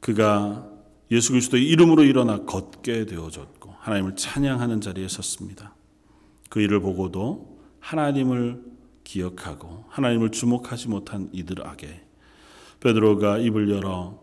그가 0.00 0.68
예수 1.11 1.32
그리스도의 1.32 1.66
이름으로 1.66 2.04
일어나 2.04 2.44
걷게 2.44 3.06
되어졌고 3.06 3.74
하나님을 3.78 4.14
찬양하는 4.16 4.80
자리에 4.80 5.08
섰습니다. 5.08 5.74
그 6.48 6.61
일을 6.61 6.80
보고도 6.80 7.58
하나님을 7.80 8.62
기억하고 9.04 9.84
하나님을 9.88 10.30
주목하지 10.30 10.88
못한 10.88 11.28
이들에게 11.32 12.02
베드로가 12.80 13.38
입을 13.38 13.70
열어 13.70 14.20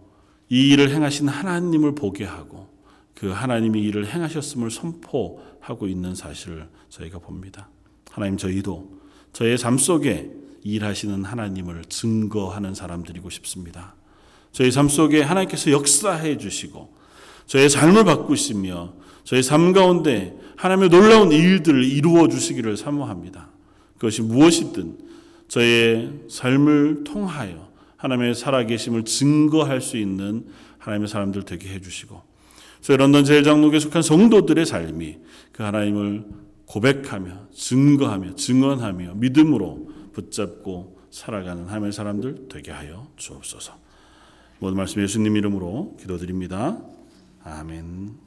이 0.50 0.70
일을 0.70 0.92
행하신 0.92 1.28
하나님을 1.28 1.96
보게 1.96 2.24
하고 2.24 2.68
그 3.16 3.30
하나님이 3.30 3.82
일을 3.82 4.08
행하셨음을 4.08 4.70
선포하고 4.70 5.88
있는 5.88 6.14
사실을 6.16 6.68
저희가 6.90 7.20
봅니다. 7.20 7.70
하나님 8.12 8.38
저희도 8.38 9.00
저의 9.34 9.58
삶 9.58 9.78
속에 9.78 10.32
일하시는 10.64 11.24
하나님을 11.24 11.86
증거하는 11.86 12.74
사람들이고 12.74 13.30
싶습니다. 13.30 13.96
저희 14.52 14.72
삶 14.72 14.88
속에 14.88 15.22
하나님께서 15.22 15.72
역사해 15.72 16.38
주시고 16.38 16.94
저의 17.46 17.70
삶을 17.70 18.06
바꾸시며 18.06 18.94
저의 19.26 19.44
삶 19.44 19.74
가운데 19.74 20.38
하나님의 20.56 20.90
놀라운 20.90 21.32
일들을 21.32 21.84
이루어 21.84 22.28
주시기를 22.28 22.78
사모합니다. 22.78 23.50
그것이 23.96 24.22
무엇이든 24.22 24.98
저의 25.48 26.12
삶을 26.30 27.04
통하여 27.04 27.70
하나님의 27.98 28.36
살아계심을 28.36 29.04
증거할 29.04 29.82
수 29.82 29.98
있는 29.98 30.46
하나님의 30.78 31.08
사람들 31.08 31.44
되게 31.44 31.70
해주시고 31.70 32.22
저희 32.82 32.98
런던 32.98 33.26
제일장로교에 33.26 33.80
속한 33.80 34.04
성도들의 34.04 34.66
삶이 34.66 35.18
그 35.52 35.64
하나님을 35.64 36.26
고백하며 36.66 37.50
증거하며 37.54 38.36
증언하며 38.36 39.16
믿음으로 39.16 39.90
붙잡고 40.14 41.00
살아가는 41.10 41.64
하나님의 41.66 41.94
사람들 41.94 42.48
되게 42.50 42.72
하여 42.72 43.08
주옵소서. 43.16 43.74
모든 44.60 44.78
말씀 44.78 45.02
예수님 45.02 45.36
이름으로 45.38 45.98
기도드립니다. 46.00 46.80
아멘. 47.44 48.25